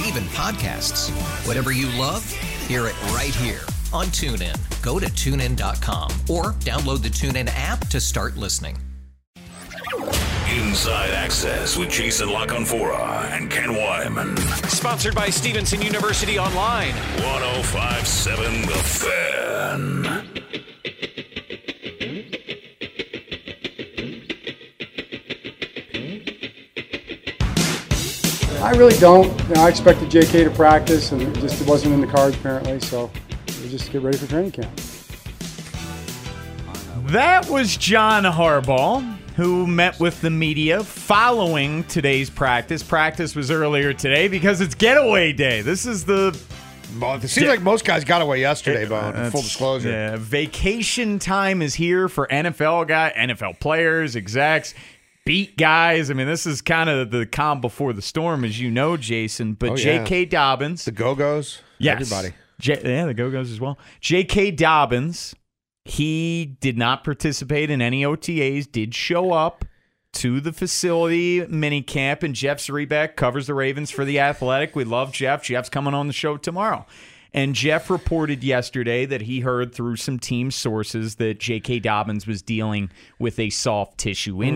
Yes, 0.00 0.08
and 0.08 0.16
even 0.16 0.28
podcasts. 0.30 1.10
Whatever 1.46 1.72
you 1.72 1.86
love, 1.98 2.28
hear 2.66 2.86
it 2.86 3.00
right 3.12 3.34
here 3.34 3.60
on 3.92 4.06
TuneIn. 4.06 4.56
Go 4.82 4.98
to 4.98 5.06
tunein.com 5.06 6.10
or 6.28 6.52
download 6.60 7.02
the 7.02 7.08
TuneIn 7.08 7.50
app 7.54 7.86
to 7.88 8.00
start 8.00 8.36
listening. 8.36 8.76
Inside 10.56 11.10
Access 11.10 11.76
with 11.76 11.90
Jason 11.90 12.30
La 12.32 12.46
Canfora 12.46 13.30
and 13.30 13.50
Ken 13.50 13.70
Weinman. 13.70 14.38
Sponsored 14.68 15.14
by 15.14 15.30
Stevenson 15.30 15.80
University 15.82 16.38
Online. 16.38 16.94
1057 17.22 18.62
The 18.62 18.68
Fan. 18.68 20.59
I 28.60 28.72
really 28.72 28.98
don't. 28.98 29.26
You 29.48 29.54
know, 29.54 29.62
I 29.62 29.70
expected 29.70 30.10
JK 30.10 30.44
to 30.44 30.50
practice, 30.50 31.12
and 31.12 31.22
it 31.22 31.34
just 31.40 31.66
wasn't 31.66 31.94
in 31.94 32.00
the 32.02 32.06
cards 32.06 32.36
apparently. 32.36 32.78
So 32.80 33.10
we 33.62 33.70
just 33.70 33.90
get 33.90 34.02
ready 34.02 34.18
for 34.18 34.26
training 34.26 34.52
camp. 34.52 34.70
That 37.06 37.48
was 37.48 37.76
John 37.76 38.24
Harbaugh, 38.24 39.02
who 39.34 39.66
met 39.66 39.98
with 39.98 40.20
the 40.20 40.28
media 40.30 40.84
following 40.84 41.84
today's 41.84 42.28
practice. 42.28 42.82
Practice 42.82 43.34
was 43.34 43.50
earlier 43.50 43.94
today 43.94 44.28
because 44.28 44.60
it's 44.60 44.74
getaway 44.74 45.32
day. 45.32 45.62
This 45.62 45.86
is 45.86 46.04
the 46.04 46.38
Well, 47.00 47.14
it 47.14 47.28
seems 47.28 47.48
like 47.48 47.62
most 47.62 47.84
guys 47.84 48.04
got 48.04 48.20
away 48.20 48.40
yesterday, 48.40 48.86
Bone. 48.86 49.30
Full 49.30 49.42
disclosure. 49.42 49.90
Yeah, 49.90 50.16
vacation 50.18 51.18
time 51.18 51.62
is 51.62 51.74
here 51.74 52.08
for 52.08 52.26
NFL 52.26 52.88
guy, 52.88 53.12
NFL 53.16 53.58
players, 53.60 54.16
execs, 54.16 54.74
beat 55.24 55.56
guys. 55.56 56.10
I 56.10 56.14
mean, 56.14 56.26
this 56.26 56.46
is 56.46 56.62
kind 56.62 56.88
of 56.90 57.10
the 57.10 57.26
calm 57.26 57.60
before 57.60 57.92
the 57.92 58.02
storm, 58.02 58.44
as 58.44 58.60
you 58.60 58.70
know, 58.70 58.96
Jason. 58.96 59.54
But 59.54 59.70
Oh, 59.70 59.74
yeah. 59.76 59.98
J.K. 60.04 60.24
Dobbins, 60.26 60.84
The 60.84 60.92
Go 60.92 61.14
Go's. 61.14 61.60
yes, 61.78 62.00
Everybody. 62.12 62.34
J- 62.60 62.80
yeah, 62.84 63.06
the 63.06 63.14
Go 63.14 63.30
Go's 63.30 63.50
as 63.50 63.60
well. 63.60 63.78
J.K. 64.00 64.50
Dobbins, 64.52 65.34
he 65.84 66.56
did 66.60 66.76
not 66.76 67.04
participate 67.04 67.70
in 67.70 67.80
any 67.80 68.02
OTAs. 68.02 68.70
Did 68.70 68.94
show 68.94 69.32
up 69.32 69.64
to 70.12 70.40
the 70.40 70.52
facility 70.52 71.46
mini 71.46 71.82
camp, 71.82 72.22
and 72.22 72.34
Jeff 72.34 72.58
Zrebiec 72.58 73.16
covers 73.16 73.46
the 73.46 73.54
Ravens 73.54 73.90
for 73.90 74.04
the 74.04 74.18
Athletic. 74.18 74.74
We 74.74 74.84
love 74.84 75.12
Jeff. 75.12 75.44
Jeff's 75.44 75.68
coming 75.68 75.94
on 75.94 76.06
the 76.06 76.12
show 76.12 76.36
tomorrow. 76.36 76.84
And 77.32 77.54
Jeff 77.54 77.88
reported 77.90 78.42
yesterday 78.42 79.06
that 79.06 79.22
he 79.22 79.40
heard 79.40 79.72
through 79.72 79.96
some 79.96 80.18
team 80.18 80.50
sources 80.50 81.14
that 81.16 81.38
J.K. 81.38 81.78
Dobbins 81.78 82.26
was 82.26 82.42
dealing 82.42 82.90
with 83.20 83.38
a 83.38 83.50
soft 83.50 83.98
tissue 83.98 84.34
Mm-hmm. 84.34 84.46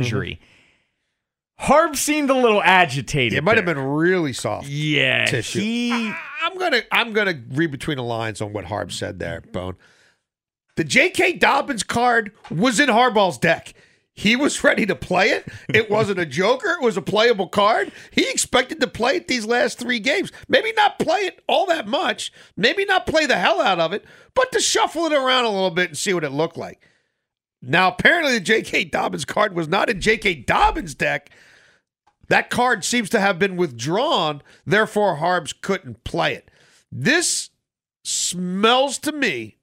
Harb 1.64 1.96
seemed 1.96 2.28
a 2.30 2.34
little 2.34 2.62
agitated. 2.62 3.38
It 3.38 3.42
might 3.42 3.56
have 3.56 3.64
been 3.64 3.78
really 3.78 4.32
soft. 4.34 4.68
yeah. 4.68 5.24
tissue. 5.24 5.60
He 5.60 6.12
I'm 6.42 6.58
gonna 6.58 6.82
I'm 6.92 7.12
gonna 7.12 7.40
read 7.52 7.70
between 7.70 7.96
the 7.96 8.02
lines 8.02 8.42
on 8.42 8.52
what 8.52 8.66
Harb 8.66 8.92
said 8.92 9.18
there, 9.18 9.40
Bone. 9.40 9.76
The 10.76 10.84
J.K. 10.84 11.34
Dobbins 11.34 11.82
card 11.82 12.32
was 12.50 12.80
in 12.80 12.88
Harbaugh's 12.88 13.38
deck. 13.38 13.74
He 14.12 14.36
was 14.36 14.62
ready 14.62 14.86
to 14.86 14.94
play 14.94 15.30
it. 15.30 15.48
It 15.72 15.90
wasn't 15.90 16.20
a 16.20 16.26
joker. 16.26 16.76
It 16.80 16.82
was 16.82 16.96
a 16.96 17.02
playable 17.02 17.48
card. 17.48 17.90
He 18.10 18.28
expected 18.28 18.80
to 18.80 18.86
play 18.86 19.16
it 19.16 19.26
these 19.26 19.46
last 19.46 19.78
three 19.78 19.98
games. 19.98 20.30
Maybe 20.48 20.72
not 20.72 20.98
play 20.98 21.20
it 21.20 21.42
all 21.48 21.66
that 21.66 21.88
much. 21.88 22.32
Maybe 22.56 22.84
not 22.84 23.06
play 23.06 23.26
the 23.26 23.38
hell 23.38 23.60
out 23.60 23.80
of 23.80 23.92
it, 23.92 24.04
but 24.34 24.52
to 24.52 24.60
shuffle 24.60 25.06
it 25.06 25.12
around 25.12 25.46
a 25.46 25.50
little 25.50 25.70
bit 25.70 25.90
and 25.90 25.98
see 25.98 26.12
what 26.12 26.24
it 26.24 26.30
looked 26.30 26.56
like. 26.56 26.80
Now, 27.60 27.88
apparently, 27.88 28.34
the 28.34 28.40
J.K. 28.40 28.84
Dobbins 28.84 29.24
card 29.24 29.54
was 29.56 29.66
not 29.66 29.88
in 29.88 30.00
J.K. 30.00 30.34
Dobbins' 30.34 30.94
deck. 30.94 31.30
That 32.28 32.50
card 32.50 32.84
seems 32.84 33.10
to 33.10 33.20
have 33.20 33.38
been 33.38 33.56
withdrawn, 33.56 34.42
therefore, 34.66 35.16
Harbs 35.16 35.52
couldn't 35.52 36.04
play 36.04 36.34
it. 36.34 36.50
This 36.90 37.50
smells 38.04 38.98
to 38.98 39.12
me 39.12 39.56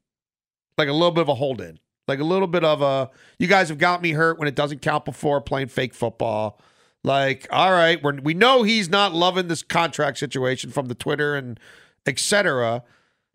like 0.78 0.88
a 0.88 0.94
little 0.94 1.12
bit 1.12 1.22
of 1.22 1.30
a 1.30 1.36
hold 1.36 1.62
in, 1.62 1.80
like 2.08 2.20
a 2.20 2.24
little 2.24 2.48
bit 2.48 2.64
of 2.64 2.82
a, 2.82 3.10
you 3.40 3.48
guys 3.48 3.70
have 3.70 3.78
got 3.78 4.02
me 4.02 4.12
hurt 4.12 4.40
when 4.40 4.48
it 4.48 4.56
doesn't 4.56 4.82
count 4.82 5.06
before 5.06 5.42
playing 5.42 5.68
fake 5.68 5.94
football. 5.94 6.60
Like, 7.04 7.48
all 7.52 7.72
right, 7.72 8.02
we're, 8.02 8.20
we 8.22 8.34
know 8.34 8.64
he's 8.64 8.90
not 8.90 9.14
loving 9.14 9.48
this 9.48 9.64
contract 9.64 10.18
situation 10.20 10.72
from 10.72 10.88
the 10.88 10.96
Twitter 10.96 11.36
and 11.36 11.60
etc. 12.06 12.84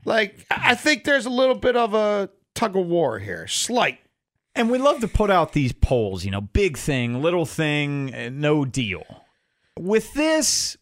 Like, 0.04 0.47
I 0.50 0.70
I 0.70 0.75
think 0.75 1.04
there's 1.04 1.26
a 1.26 1.31
little 1.31 1.54
bit 1.54 1.76
of 1.76 1.94
a 1.94 2.31
tug 2.54 2.76
of 2.76 2.87
war 2.87 3.19
here, 3.19 3.47
slight. 3.47 4.00
And 4.56 4.71
we 4.71 4.78
love 4.78 5.00
to 5.00 5.09
put 5.09 5.31
out 5.31 5.53
these 5.53 5.72
polls, 5.72 6.25
you 6.25 6.31
know, 6.31 6.41
big 6.41 6.78
thing, 6.78 7.21
little 7.22 7.44
thing, 7.47 8.15
uh, 8.15 8.31
no 8.33 8.65
deal. 8.65 9.05
With 9.78 10.15
this, 10.15 10.78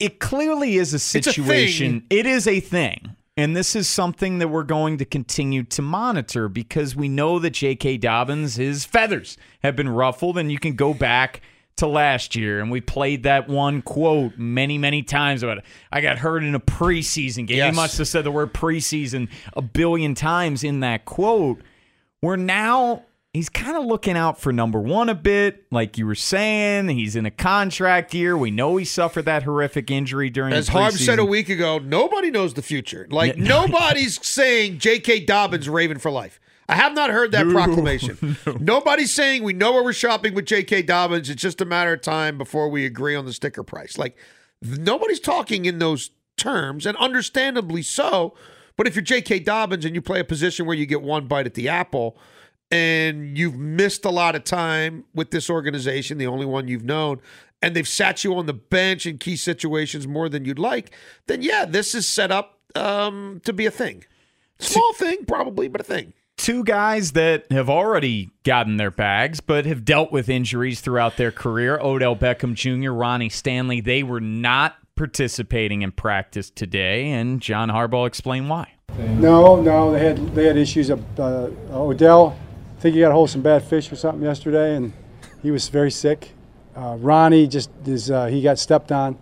it 0.00 0.18
clearly 0.18 0.76
is 0.76 0.92
a 0.92 0.96
a 0.96 0.98
situation. 0.98 2.00
thing. 2.00 2.06
it 2.10 2.26
is 2.26 2.48
a 2.48 2.58
thing. 2.58 3.16
And 3.36 3.56
this 3.56 3.74
is 3.74 3.88
something 3.88 4.40
that 4.40 4.48
we're 4.48 4.64
going 4.64 4.98
to 4.98 5.06
continue 5.06 5.62
to 5.64 5.80
monitor 5.80 6.48
because 6.48 6.94
we 6.94 7.08
know 7.08 7.38
that 7.38 7.50
J.K. 7.50 7.96
Dobbins, 7.98 8.56
his 8.56 8.84
feathers 8.84 9.38
have 9.62 9.74
been 9.74 9.88
ruffled, 9.88 10.36
and 10.36 10.52
you 10.52 10.58
can 10.58 10.74
go 10.74 10.92
back 10.92 11.40
to 11.76 11.86
last 11.86 12.36
year. 12.36 12.60
And 12.60 12.70
we 12.70 12.82
played 12.82 13.22
that 13.22 13.48
one 13.48 13.80
quote 13.80 14.36
many, 14.36 14.76
many 14.76 15.02
times 15.02 15.42
about 15.42 15.58
it. 15.58 15.64
I 15.90 16.02
got 16.02 16.18
hurt 16.18 16.44
in 16.44 16.54
a 16.54 16.60
preseason 16.60 17.46
game. 17.46 17.58
Yes. 17.58 17.74
He 17.74 17.76
must 17.76 17.96
have 17.98 18.08
said 18.08 18.24
the 18.24 18.30
word 18.30 18.52
preseason 18.52 19.30
a 19.56 19.62
billion 19.62 20.14
times 20.14 20.62
in 20.62 20.80
that 20.80 21.06
quote 21.06 21.62
where 22.22 22.36
now 22.36 23.02
he's 23.34 23.48
kind 23.48 23.76
of 23.76 23.84
looking 23.84 24.16
out 24.16 24.40
for 24.40 24.52
number 24.52 24.80
one 24.80 25.08
a 25.08 25.14
bit, 25.14 25.66
like 25.72 25.98
you 25.98 26.06
were 26.06 26.14
saying. 26.14 26.88
He's 26.88 27.16
in 27.16 27.26
a 27.26 27.30
contract 27.30 28.14
year. 28.14 28.36
We 28.36 28.50
know 28.50 28.76
he 28.76 28.84
suffered 28.84 29.24
that 29.24 29.42
horrific 29.42 29.90
injury 29.90 30.30
during 30.30 30.54
As 30.54 30.68
Harb 30.68 30.94
said 30.94 31.18
a 31.18 31.24
week 31.24 31.48
ago, 31.48 31.78
nobody 31.78 32.30
knows 32.30 32.54
the 32.54 32.62
future. 32.62 33.06
Like 33.10 33.36
no. 33.36 33.66
nobody's 33.66 34.24
saying 34.24 34.78
J.K. 34.78 35.24
Dobbins 35.24 35.68
Raven 35.68 35.98
for 35.98 36.10
life. 36.10 36.40
I 36.68 36.76
have 36.76 36.94
not 36.94 37.10
heard 37.10 37.32
that 37.32 37.48
proclamation. 37.50 38.38
Nobody's 38.60 39.12
saying 39.12 39.42
we 39.42 39.52
know 39.52 39.72
where 39.72 39.82
we're 39.82 39.92
shopping 39.92 40.32
with 40.32 40.46
J.K. 40.46 40.82
Dobbins. 40.82 41.28
It's 41.28 41.42
just 41.42 41.60
a 41.60 41.66
matter 41.66 41.92
of 41.94 42.00
time 42.00 42.38
before 42.38 42.68
we 42.68 42.86
agree 42.86 43.16
on 43.16 43.26
the 43.26 43.32
sticker 43.32 43.64
price. 43.64 43.98
Like 43.98 44.16
nobody's 44.62 45.20
talking 45.20 45.64
in 45.64 45.80
those 45.80 46.12
terms, 46.36 46.86
and 46.86 46.96
understandably 46.98 47.82
so. 47.82 48.34
But 48.76 48.86
if 48.86 48.94
you're 48.94 49.02
J.K. 49.02 49.40
Dobbins 49.40 49.84
and 49.84 49.94
you 49.94 50.02
play 50.02 50.20
a 50.20 50.24
position 50.24 50.66
where 50.66 50.76
you 50.76 50.86
get 50.86 51.02
one 51.02 51.26
bite 51.26 51.46
at 51.46 51.54
the 51.54 51.68
apple, 51.68 52.16
and 52.70 53.36
you've 53.36 53.56
missed 53.56 54.04
a 54.04 54.10
lot 54.10 54.34
of 54.34 54.44
time 54.44 55.04
with 55.14 55.30
this 55.30 55.50
organization, 55.50 56.16
the 56.16 56.26
only 56.26 56.46
one 56.46 56.68
you've 56.68 56.84
known, 56.84 57.20
and 57.60 57.76
they've 57.76 57.86
sat 57.86 58.24
you 58.24 58.34
on 58.34 58.46
the 58.46 58.54
bench 58.54 59.06
in 59.06 59.18
key 59.18 59.36
situations 59.36 60.08
more 60.08 60.28
than 60.28 60.44
you'd 60.44 60.58
like, 60.58 60.90
then 61.26 61.42
yeah, 61.42 61.64
this 61.66 61.94
is 61.94 62.08
set 62.08 62.32
up 62.32 62.58
um, 62.74 63.40
to 63.44 63.52
be 63.52 63.66
a 63.66 63.70
thing. 63.70 64.04
Small 64.58 64.92
thing, 64.94 65.24
probably, 65.26 65.68
but 65.68 65.80
a 65.80 65.84
thing. 65.84 66.14
Two 66.38 66.64
guys 66.64 67.12
that 67.12 67.50
have 67.52 67.68
already 67.68 68.30
gotten 68.42 68.78
their 68.78 68.90
bags, 68.90 69.40
but 69.40 69.66
have 69.66 69.84
dealt 69.84 70.10
with 70.10 70.28
injuries 70.28 70.80
throughout 70.80 71.16
their 71.16 71.30
career 71.30 71.78
Odell 71.78 72.16
Beckham 72.16 72.54
Jr., 72.54 72.90
Ronnie 72.90 73.28
Stanley. 73.28 73.80
They 73.80 74.02
were 74.02 74.20
not 74.20 74.76
participating 74.96 75.82
in 75.82 75.92
practice 75.92 76.50
today, 76.50 77.10
and 77.10 77.40
John 77.40 77.68
Harbaugh 77.68 78.06
explained 78.06 78.48
why. 78.48 78.72
No, 78.98 79.60
no, 79.60 79.90
they 79.92 80.00
had 80.00 80.34
they 80.34 80.46
had 80.46 80.56
issues. 80.56 80.90
Uh, 80.90 80.98
uh, 81.18 81.50
Odell, 81.72 82.36
I 82.76 82.80
think 82.80 82.94
he 82.94 83.00
got 83.00 83.10
a 83.10 83.14
hold 83.14 83.28
of 83.28 83.32
some 83.32 83.42
bad 83.42 83.62
fish 83.62 83.90
or 83.90 83.96
something 83.96 84.22
yesterday, 84.22 84.76
and 84.76 84.92
he 85.42 85.50
was 85.50 85.68
very 85.68 85.90
sick. 85.90 86.32
Uh, 86.76 86.96
Ronnie 86.98 87.46
just 87.46 87.70
is 87.86 88.10
uh, 88.10 88.26
he 88.26 88.42
got 88.42 88.58
stepped 88.58 88.92
on, 88.92 89.18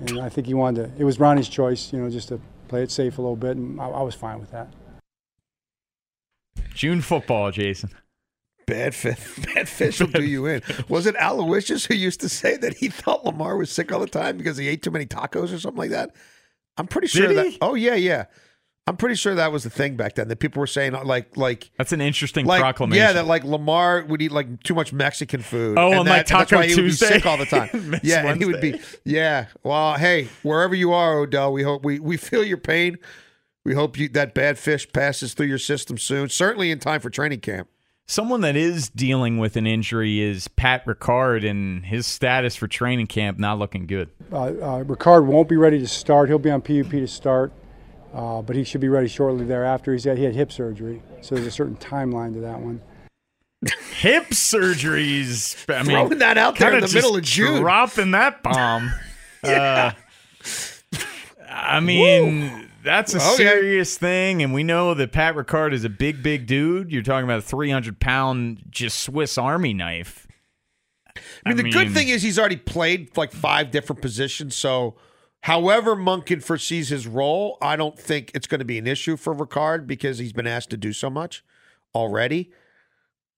and 0.00 0.20
I 0.20 0.28
think 0.28 0.46
he 0.46 0.54
wanted 0.54 0.94
to. 0.94 1.00
It 1.00 1.04
was 1.04 1.18
Ronnie's 1.18 1.48
choice, 1.48 1.92
you 1.92 2.00
know, 2.00 2.10
just 2.10 2.28
to 2.28 2.40
play 2.68 2.82
it 2.82 2.90
safe 2.90 3.18
a 3.18 3.22
little 3.22 3.36
bit, 3.36 3.56
and 3.56 3.80
I, 3.80 3.88
I 3.88 4.02
was 4.02 4.14
fine 4.14 4.40
with 4.40 4.50
that. 4.50 4.68
June 6.74 7.00
football, 7.00 7.50
Jason. 7.50 7.90
Bad 8.66 8.94
fish, 8.94 9.18
bad 9.54 9.68
fish 9.68 10.00
will 10.00 10.06
do 10.08 10.24
you 10.24 10.46
in. 10.46 10.62
Was 10.88 11.06
it 11.06 11.14
Aloysius 11.20 11.84
who 11.86 11.94
used 11.94 12.20
to 12.20 12.28
say 12.28 12.56
that 12.56 12.74
he 12.74 12.88
thought 12.88 13.24
Lamar 13.24 13.56
was 13.56 13.70
sick 13.70 13.92
all 13.92 14.00
the 14.00 14.06
time 14.06 14.36
because 14.38 14.56
he 14.56 14.68
ate 14.68 14.82
too 14.82 14.90
many 14.90 15.06
tacos 15.06 15.52
or 15.52 15.58
something 15.58 15.78
like 15.78 15.90
that? 15.90 16.14
I'm 16.76 16.86
pretty 16.86 17.08
sure 17.08 17.28
Did 17.28 17.36
that. 17.36 17.46
he? 17.46 17.58
Oh 17.60 17.74
yeah, 17.74 17.94
yeah. 17.94 18.24
I'm 18.86 18.98
pretty 18.98 19.14
sure 19.14 19.34
that 19.34 19.50
was 19.50 19.62
the 19.64 19.70
thing 19.70 19.96
back 19.96 20.14
then. 20.16 20.28
That 20.28 20.40
people 20.40 20.60
were 20.60 20.66
saying 20.66 20.92
like 20.92 21.36
like 21.36 21.70
That's 21.78 21.92
an 21.92 22.00
interesting 22.02 22.44
like 22.46 22.60
proclamation. 22.60 23.00
yeah 23.02 23.12
that 23.14 23.26
like 23.26 23.42
Lamar 23.44 24.04
would 24.04 24.20
eat 24.20 24.30
like 24.32 24.62
too 24.62 24.74
much 24.74 24.92
Mexican 24.92 25.40
food. 25.40 25.78
Oh, 25.78 25.90
and 25.90 26.00
on, 26.00 26.06
that, 26.06 26.10
like, 26.10 26.18
and 26.30 26.40
that's 26.40 26.50
Taco 26.50 26.56
why 26.56 26.66
he 26.66 26.74
would 26.74 26.82
be 26.82 26.88
Tuesday. 26.88 27.06
sick 27.06 27.26
all 27.26 27.36
the 27.38 27.46
time. 27.46 27.98
Yeah, 28.02 28.26
and 28.26 28.38
he 28.40 28.44
would 28.46 28.60
be 28.60 28.80
yeah. 29.04 29.46
Well, 29.62 29.94
hey, 29.94 30.28
wherever 30.42 30.74
you 30.74 30.92
are, 30.92 31.18
Odell, 31.18 31.52
we 31.52 31.62
hope 31.62 31.82
we 31.84 31.98
we 31.98 32.16
feel 32.16 32.44
your 32.44 32.58
pain. 32.58 32.98
We 33.64 33.72
hope 33.74 33.96
you 33.98 34.10
that 34.10 34.34
bad 34.34 34.58
fish 34.58 34.86
passes 34.92 35.32
through 35.32 35.46
your 35.46 35.56
system 35.58 35.96
soon. 35.96 36.28
Certainly 36.28 36.70
in 36.70 36.78
time 36.78 37.00
for 37.00 37.08
training 37.08 37.40
camp. 37.40 37.68
Someone 38.06 38.42
that 38.42 38.54
is 38.54 38.90
dealing 38.90 39.38
with 39.38 39.56
an 39.56 39.66
injury 39.66 40.20
is 40.20 40.46
Pat 40.48 40.84
Ricard, 40.84 41.48
and 41.48 41.86
his 41.86 42.06
status 42.06 42.54
for 42.54 42.68
training 42.68 43.06
camp 43.06 43.38
not 43.38 43.58
looking 43.58 43.86
good. 43.86 44.10
Uh, 44.30 44.36
uh, 44.36 44.84
Ricard 44.84 45.24
won't 45.24 45.48
be 45.48 45.56
ready 45.56 45.78
to 45.78 45.88
start. 45.88 46.28
He'll 46.28 46.38
be 46.38 46.50
on 46.50 46.60
PUP 46.60 46.90
to 46.90 47.06
start, 47.06 47.50
uh, 48.12 48.42
but 48.42 48.56
he 48.56 48.64
should 48.64 48.82
be 48.82 48.90
ready 48.90 49.08
shortly 49.08 49.46
thereafter. 49.46 49.92
He's 49.92 50.04
had, 50.04 50.18
he 50.18 50.24
had 50.24 50.34
hip 50.34 50.52
surgery, 50.52 51.02
so 51.22 51.34
there's 51.34 51.46
a 51.46 51.50
certain 51.50 51.76
timeline 51.76 52.34
to 52.34 52.40
that 52.40 52.60
one. 52.60 52.82
Hip 54.00 54.26
surgeries. 54.26 55.64
I 55.74 55.82
mean, 55.82 55.92
Throwing 55.96 56.18
that 56.18 56.36
out 56.36 56.58
there 56.58 56.74
in 56.74 56.84
the 56.84 56.92
middle 56.92 57.16
of 57.16 57.22
June. 57.22 57.62
Dropping 57.62 58.10
that 58.10 58.42
bomb. 58.42 58.92
uh, 59.42 59.92
I 61.48 61.80
mean, 61.80 62.63
that's 62.84 63.14
a 63.14 63.18
oh, 63.20 63.34
Okay. 63.34 63.44
serious 63.44 63.96
thing, 63.96 64.42
and 64.42 64.52
we 64.52 64.62
know 64.62 64.94
that 64.94 65.12
Pat 65.12 65.34
Ricard 65.34 65.72
is 65.72 65.84
a 65.84 65.88
big, 65.88 66.22
big 66.22 66.46
dude. 66.46 66.92
You're 66.92 67.02
talking 67.02 67.24
about 67.24 67.38
a 67.38 67.42
300 67.42 67.98
pound, 67.98 68.62
just 68.70 69.00
Swiss 69.00 69.38
Army 69.38 69.72
knife. 69.72 70.26
I 71.16 71.50
mean, 71.50 71.58
I 71.60 71.62
the 71.62 71.70
good 71.70 71.92
thing 71.92 72.08
is 72.08 72.22
he's 72.22 72.38
already 72.38 72.56
played 72.56 73.16
like 73.16 73.32
five 73.32 73.70
different 73.70 74.02
positions. 74.02 74.54
So, 74.56 74.96
however 75.42 75.96
Monken 75.96 76.42
foresees 76.42 76.88
his 76.88 77.06
role, 77.06 77.56
I 77.62 77.76
don't 77.76 77.98
think 77.98 78.30
it's 78.34 78.46
going 78.46 78.58
to 78.58 78.64
be 78.64 78.78
an 78.78 78.86
issue 78.86 79.16
for 79.16 79.34
Ricard 79.34 79.86
because 79.86 80.18
he's 80.18 80.32
been 80.32 80.46
asked 80.46 80.70
to 80.70 80.76
do 80.76 80.92
so 80.92 81.08
much 81.08 81.44
already. 81.94 82.50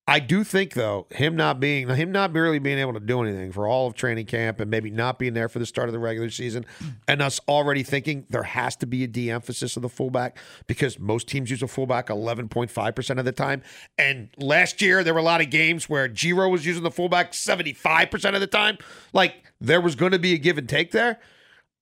I 0.09 0.21
do 0.21 0.45
think 0.45 0.75
though 0.75 1.09
him 1.11 1.35
not 1.35 1.59
being 1.59 1.89
him 1.89 2.13
not 2.13 2.33
really 2.33 2.61
being 2.61 2.79
able 2.79 2.93
to 2.93 3.01
do 3.01 3.23
anything 3.23 3.51
for 3.51 3.67
all 3.67 3.89
of 3.89 3.95
training 3.95 4.27
camp 4.27 4.61
and 4.61 4.71
maybe 4.71 4.89
not 4.89 5.19
being 5.19 5.35
there 5.35 5.49
for 5.49 5.59
the 5.59 5.67
start 5.67 5.89
of 5.89 5.93
the 5.93 5.99
regular 5.99 6.31
season, 6.31 6.65
and 7.09 7.21
us 7.21 7.41
already 7.49 7.83
thinking 7.83 8.25
there 8.31 8.45
has 8.45 8.77
to 8.77 8.87
be 8.87 9.03
a 9.03 9.09
de-emphasis 9.09 9.75
of 9.77 9.83
the 9.83 9.89
fullback 9.89 10.39
because 10.69 11.01
most 11.01 11.27
teams 11.27 11.51
use 11.51 11.61
a 11.61 11.67
fullback 11.67 12.09
eleven 12.09 12.49
point 12.49 12.71
five 12.71 12.95
percent 12.95 13.19
of 13.19 13.25
the 13.25 13.33
time, 13.33 13.63
and 13.99 14.29
last 14.39 14.81
year 14.81 15.03
there 15.03 15.13
were 15.13 15.19
a 15.21 15.25
lot 15.25 15.41
of 15.41 15.51
games 15.51 15.89
where 15.89 16.07
Giro 16.07 16.49
was 16.49 16.65
using 16.65 16.85
the 16.85 16.91
fullback 16.93 17.35
seventy 17.35 17.73
five 17.73 18.09
percent 18.09 18.37
of 18.37 18.41
the 18.41 18.47
time. 18.47 18.79
Like 19.13 19.35
there 19.61 19.81
was 19.81 19.97
going 19.97 20.13
to 20.13 20.21
be 20.21 20.35
a 20.35 20.39
give 20.39 20.57
and 20.57 20.69
take 20.69 20.93
there. 20.93 21.19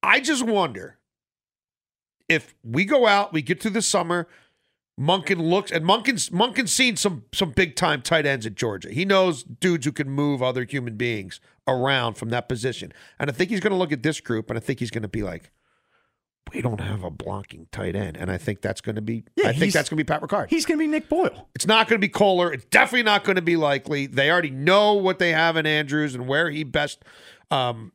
I 0.03 0.21
just 0.21 0.43
wonder 0.43 0.99
if 2.26 2.55
we 2.65 2.87
go 2.87 3.06
out, 3.06 3.35
we 3.35 3.43
get 3.43 3.61
through 3.61 3.73
the 3.73 3.82
summer, 3.82 4.29
Monken 4.99 5.41
looks 5.41 5.73
and 5.73 5.85
Monken's 5.85 6.31
Monken's 6.31 6.73
seen 6.73 6.96
some 6.96 7.25
some 7.32 7.50
big 7.50 7.75
time 7.75 8.00
tight 8.00 8.26
ends 8.26 8.46
at 8.46 8.55
Georgia. 8.55 8.93
He 8.93 9.05
knows 9.05 9.43
dudes 9.43 9.87
who 9.87 9.93
can 9.93 10.08
move 10.08 10.43
other 10.43 10.64
human 10.64 10.96
beings 10.96 11.41
around 11.67 12.14
from 12.14 12.31
that 12.31 12.49
position. 12.49 12.93
And 13.19 13.29
I 13.29 13.32
think 13.32 13.50
he's 13.50 13.61
going 13.61 13.73
to 13.73 13.76
look 13.76 13.93
at 13.93 14.02
this 14.02 14.20
group 14.20 14.50
and 14.50 14.56
I 14.56 14.61
think 14.61 14.79
he's 14.79 14.91
going 14.93 15.02
to 15.02 15.08
be 15.08 15.23
like, 15.23 15.50
we 16.52 16.61
don't 16.62 16.81
have 16.81 17.02
a 17.02 17.11
blocking 17.11 17.67
tight 17.73 17.96
end. 17.96 18.17
And 18.17 18.31
I 18.31 18.38
think 18.38 18.61
that's 18.61 18.81
going 18.81 18.94
to 18.94 19.02
be 19.02 19.25
Yeah, 19.35 19.49
I 19.49 19.52
think 19.52 19.73
that's 19.73 19.88
going 19.88 19.99
to 19.99 20.05
be 20.05 20.06
Pat 20.06 20.20
Ricard. 20.20 20.49
He's 20.50 20.64
going 20.64 20.79
to 20.79 20.85
be 20.85 20.88
Nick 20.88 21.08
Boyle. 21.08 21.49
It's 21.55 21.67
not 21.67 21.88
going 21.88 22.00
to 22.00 22.06
be 22.06 22.11
Kolar. 22.11 22.52
It's 22.52 22.67
definitely 22.67 23.02
not 23.02 23.25
going 23.25 23.37
to 23.37 23.43
be 23.43 23.56
likely. 23.56 24.06
They 24.06 24.31
already 24.31 24.50
know 24.50 24.94
what 24.94 25.19
they 25.19 25.32
have 25.32 25.56
in 25.56 25.67
Andrews 25.67 26.14
and 26.14 26.29
where 26.29 26.50
he 26.50 26.62
best 26.62 27.05
um, 27.50 27.93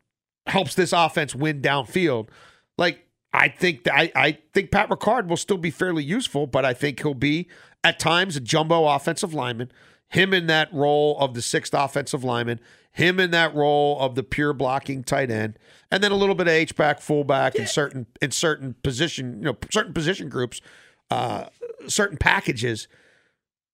helps 0.48 0.76
this 0.76 0.92
offense 0.92 1.34
win 1.34 1.62
downfield. 1.62 2.30
Like 2.78 3.08
I 3.34 3.50
think 3.50 3.84
that 3.84 3.96
I, 3.96 4.12
I 4.16 4.38
think 4.54 4.72
Pat 4.72 4.90
Ricard 4.90 5.28
will 5.28 5.38
still 5.38 5.58
be 5.58 5.72
fairly 5.72 6.04
useful, 6.04 6.48
but 6.48 6.66
I 6.66 6.74
think 6.74 7.00
he'll 7.02 7.14
be 7.14 7.48
at 7.84 8.00
times 8.00 8.36
a 8.36 8.40
jumbo 8.40 8.88
offensive 8.88 9.34
lineman. 9.34 9.72
Him 10.10 10.34
in 10.34 10.48
that 10.48 10.74
role 10.74 11.18
of 11.20 11.36
the 11.36 11.42
sixth 11.42 11.74
offensive 11.74 12.24
lineman. 12.24 12.60
Him 12.92 13.20
in 13.20 13.30
that 13.32 13.54
role 13.54 14.00
of 14.00 14.16
the 14.16 14.24
pure 14.24 14.52
blocking 14.52 15.04
tight 15.04 15.30
end, 15.30 15.60
and 15.92 16.04
then 16.04 16.12
a 16.12 16.16
little 16.16 16.34
bit 16.34 16.48
of 16.48 16.54
H 16.54 16.76
back, 16.76 17.00
fullback, 17.00 17.56
in 17.56 17.68
certain 17.68 18.08
in 18.20 18.32
certain 18.32 18.76
position, 18.82 19.38
you 19.38 19.46
know, 19.46 19.58
certain 19.72 19.94
position 19.94 20.28
groups, 20.28 20.60
uh, 21.12 21.46
certain 21.88 22.18
packages. 22.18 22.88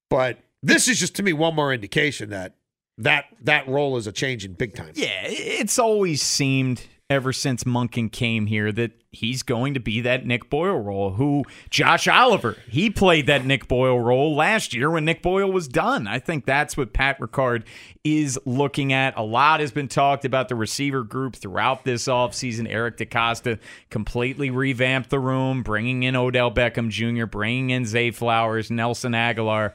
But 0.09 0.39
this 0.61 0.89
is 0.89 0.99
just 0.99 1.15
to 1.15 1.23
me 1.23 1.31
one 1.31 1.55
more 1.55 1.73
indication 1.73 2.29
that 2.31 2.55
that 2.97 3.25
that 3.41 3.67
role 3.69 3.95
is 3.95 4.05
a 4.05 4.11
change 4.11 4.43
in 4.43 4.53
big 4.53 4.75
time. 4.75 4.91
Yeah, 4.95 5.23
it's 5.23 5.79
always 5.79 6.21
seemed 6.21 6.85
ever 7.09 7.31
since 7.31 7.63
Monken 7.65 8.11
came 8.11 8.47
here 8.47 8.71
that 8.71 8.91
he's 9.11 9.43
going 9.43 9.75
to 9.75 9.79
be 9.79 10.01
that 10.01 10.25
Nick 10.25 10.49
Boyle 10.49 10.79
role. 10.79 11.11
Who 11.11 11.43
Josh 11.69 12.07
Oliver, 12.07 12.57
he 12.67 12.89
played 12.89 13.27
that 13.27 13.45
Nick 13.45 13.67
Boyle 13.67 13.99
role 13.99 14.35
last 14.35 14.73
year 14.73 14.89
when 14.89 15.05
Nick 15.05 15.21
Boyle 15.21 15.51
was 15.51 15.67
done. 15.67 16.07
I 16.07 16.17
think 16.17 16.45
that's 16.45 16.75
what 16.75 16.93
Pat 16.93 17.19
Ricard 17.19 17.63
is 18.03 18.39
looking 18.45 18.91
at. 18.91 19.15
A 19.17 19.21
lot 19.21 19.59
has 19.59 19.71
been 19.71 19.87
talked 19.87 20.25
about 20.25 20.49
the 20.49 20.55
receiver 20.55 21.03
group 21.03 21.35
throughout 21.35 21.85
this 21.85 22.07
offseason. 22.07 22.67
Eric 22.67 22.97
DeCosta 22.97 23.59
completely 23.91 24.49
revamped 24.49 25.11
the 25.11 25.19
room, 25.19 25.61
bringing 25.61 26.03
in 26.03 26.15
Odell 26.15 26.51
Beckham 26.51 26.89
Jr., 26.89 27.27
bringing 27.27 27.69
in 27.69 27.85
Zay 27.85 28.09
Flowers, 28.09 28.71
Nelson 28.71 29.11
Agholor. 29.11 29.73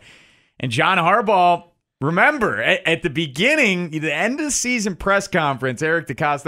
And 0.58 0.72
John 0.72 0.98
Harbaugh, 0.98 1.69
remember, 2.00 2.62
at, 2.62 2.86
at 2.86 3.02
the 3.02 3.10
beginning, 3.10 3.90
the 3.90 4.12
end 4.14 4.40
of 4.40 4.46
the 4.46 4.50
season 4.50 4.96
press 4.96 5.28
conference, 5.28 5.82
Eric 5.82 6.06
DeCosta, 6.06 6.46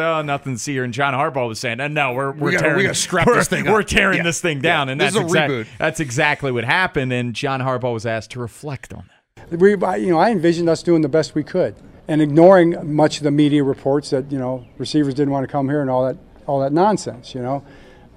oh, 0.49 0.54
see 0.56 0.72
here. 0.72 0.84
And 0.84 0.94
John 0.94 1.14
Harbaugh 1.14 1.49
was 1.49 1.58
saying, 1.60 1.81
oh, 1.81 1.88
no, 1.88 2.12
we're, 2.12 2.32
we're 2.32 2.52
gotta- 2.52 2.64
we 2.69 2.69
tearing, 2.69 2.82
gotta 2.84 2.94
scrap 2.94 3.26
we're, 3.26 3.34
this 3.34 3.49
thing 3.49 3.64
We're 3.66 3.81
up." 3.81 3.87
tearing 3.87 4.19
Yeah. 4.19 4.22
this 4.25 4.40
thing 4.40 4.60
down. 4.60 4.88
Yeah. 4.88 4.93
And 4.93 5.00
This 5.00 5.14
that's, 5.14 5.26
is 5.26 5.34
a 5.34 5.37
exact- 5.37 5.50
reboot. 5.52 5.66
that's 5.78 6.00
exactly 6.00 6.52
what 6.52 6.64
happened. 6.64 7.12
And 7.12 7.34
John 7.34 7.60
Harbaugh 7.60 7.93
was 7.93 8.06
asked 8.06 8.31
to 8.32 8.40
reflect 8.40 8.93
on 8.94 9.04
that. 9.37 9.58
We, 9.58 9.76
I- 9.82 9.96
you 9.96 10.10
know, 10.10 10.19
I 10.19 10.31
envisioned 10.31 10.69
us 10.69 10.82
doing 10.82 11.02
the 11.02 11.08
best 11.08 11.34
we 11.34 11.44
could 11.44 11.75
and 12.08 12.20
ignoring 12.22 12.94
much 12.94 13.19
of 13.19 13.25
the 13.25 13.31
media 13.31 13.62
reports 13.62 14.10
that 14.10 14.31
you 14.32 14.38
know 14.38 14.66
receivers 14.78 15.14
didn't 15.14 15.31
want 15.32 15.44
to 15.46 15.50
come 15.52 15.69
here 15.69 15.81
and 15.82 15.88
all 15.90 16.05
that 16.06 16.16
all 16.46 16.60
that 16.60 16.72
nonsense. 16.72 17.34
You 17.34 17.43
know, 17.43 17.64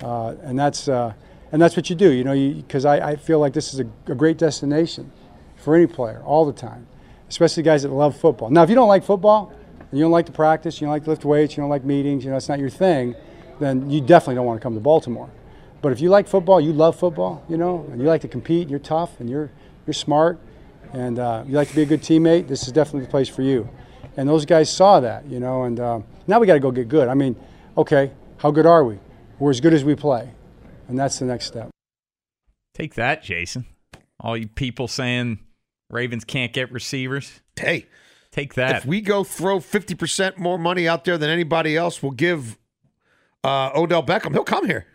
uh, 0.02 0.36
and 0.42 0.58
that's 0.58 0.88
uh, 0.88 1.14
and 1.52 1.62
that's 1.62 1.76
what 1.76 1.90
you 1.90 1.96
do. 1.96 2.12
You 2.12 2.24
know, 2.24 2.34
because 2.34 2.86
I, 2.86 3.12
I 3.12 3.16
feel 3.16 3.40
like 3.40 3.54
this 3.54 3.74
is 3.74 3.80
a, 3.82 3.86
a 4.12 4.16
great 4.16 4.38
destination 4.38 5.12
for 5.58 5.76
any 5.76 5.86
player 5.88 6.22
all 6.26 6.46
the 6.46 6.54
time, 6.54 6.88
especially 7.30 7.64
guys 7.64 7.84
that 7.84 7.90
love 7.90 8.16
football. 8.18 8.50
Now, 8.50 8.64
if 8.64 8.70
you 8.70 8.76
don't 8.76 8.88
like 8.88 9.04
football 9.04 9.54
and 9.80 10.00
you 10.00 10.04
don't 10.04 10.12
like 10.12 10.26
to 10.28 10.32
practice, 10.32 10.80
you 10.80 10.86
don't 10.86 10.92
like 10.94 11.04
to 11.06 11.10
lift 11.10 11.26
weights, 11.26 11.56
you 11.56 11.62
don't 11.62 11.70
like 11.70 11.84
meetings, 11.84 12.24
you 12.24 12.32
know, 12.32 12.38
it's 12.38 12.50
not 12.50 12.60
your 12.60 12.70
thing, 12.70 13.16
then 13.60 13.90
you 13.90 14.02
definitely 14.02 14.36
don't 14.36 14.46
want 14.46 14.60
to 14.60 14.64
come 14.64 14.74
to 14.74 14.80
Baltimore. 14.80 15.30
But 15.82 15.92
if 15.92 16.02
you 16.02 16.10
like 16.10 16.28
football, 16.28 16.60
you 16.60 16.74
love 16.74 16.98
football, 16.98 17.44
you 17.48 17.58
know, 17.58 17.88
and 17.92 18.02
you 18.02 18.08
like 18.08 18.22
to 18.22 18.28
compete, 18.28 18.70
you're 18.70 18.80
tough, 18.80 19.20
and 19.20 19.30
you're 19.30 19.52
you're 19.86 19.94
smart, 19.94 20.40
and 20.94 21.20
uh, 21.20 21.44
you 21.46 21.54
like 21.54 21.70
to 21.70 21.76
be 21.76 21.84
a 21.84 21.86
good 21.86 22.02
teammate, 22.02 22.48
this 22.48 22.66
is 22.66 22.72
definitely 22.72 23.02
the 23.02 23.12
place 23.12 23.30
for 23.30 23.44
you. 23.44 23.70
And 24.18 24.28
those 24.28 24.46
guys 24.46 24.70
saw 24.70 25.00
that, 25.02 25.26
you 25.28 25.40
know, 25.40 25.64
and 25.64 25.80
um, 25.80 26.06
now 26.26 26.40
we 26.40 26.48
got 26.48 26.54
to 26.54 26.60
go 26.60 26.72
get 26.72 26.88
good. 26.88 27.08
I 27.08 27.14
mean, 27.14 27.36
okay, 27.78 28.12
how 28.38 28.50
good 28.50 28.66
are 28.66 28.84
we? 28.84 28.98
We're 29.38 29.52
as 29.52 29.62
good 29.62 29.74
as 29.74 29.84
we 29.84 29.94
play, 29.94 30.32
and 30.88 30.98
that's 30.98 31.20
the 31.20 31.26
next 31.26 31.46
step. 31.46 31.70
Take 32.74 32.96
that, 32.96 33.22
Jason. 33.22 33.66
All 34.20 34.36
you 34.36 34.48
people 34.48 34.88
saying 34.88 35.40
Ravens 35.96 36.24
can't 36.24 36.54
get 36.54 36.72
receivers, 36.72 37.40
Hey, 37.56 37.88
take 38.32 38.54
that. 38.56 38.76
if 38.78 38.86
we 38.86 39.02
go 39.02 39.24
throw 39.24 39.60
50% 39.60 40.38
more 40.38 40.58
money 40.60 40.88
out 40.88 41.06
there 41.06 41.18
than 41.18 41.30
anybody 41.30 41.76
else 41.78 42.04
we'll 42.04 42.12
give 42.12 42.58
uh, 43.44 43.72
Odell 43.76 44.04
Beckham, 44.04 44.34
he'll 44.34 44.44
come 44.44 44.66
here. 44.68 44.86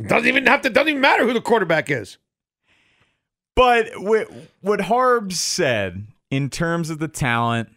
Doesn't 0.00 0.26
even 0.28 0.46
have 0.46 0.62
to, 0.62 0.70
doesn't 0.70 0.88
even 0.88 1.00
matter 1.00 1.24
who 1.24 1.32
the 1.32 1.40
quarterback 1.40 1.90
is. 1.90 2.18
But 3.54 3.90
what, 4.00 4.28
what 4.60 4.80
Harbs 4.80 5.38
said 5.38 6.06
in 6.30 6.50
terms 6.50 6.90
of 6.90 6.98
the 6.98 7.06
talent, 7.08 7.68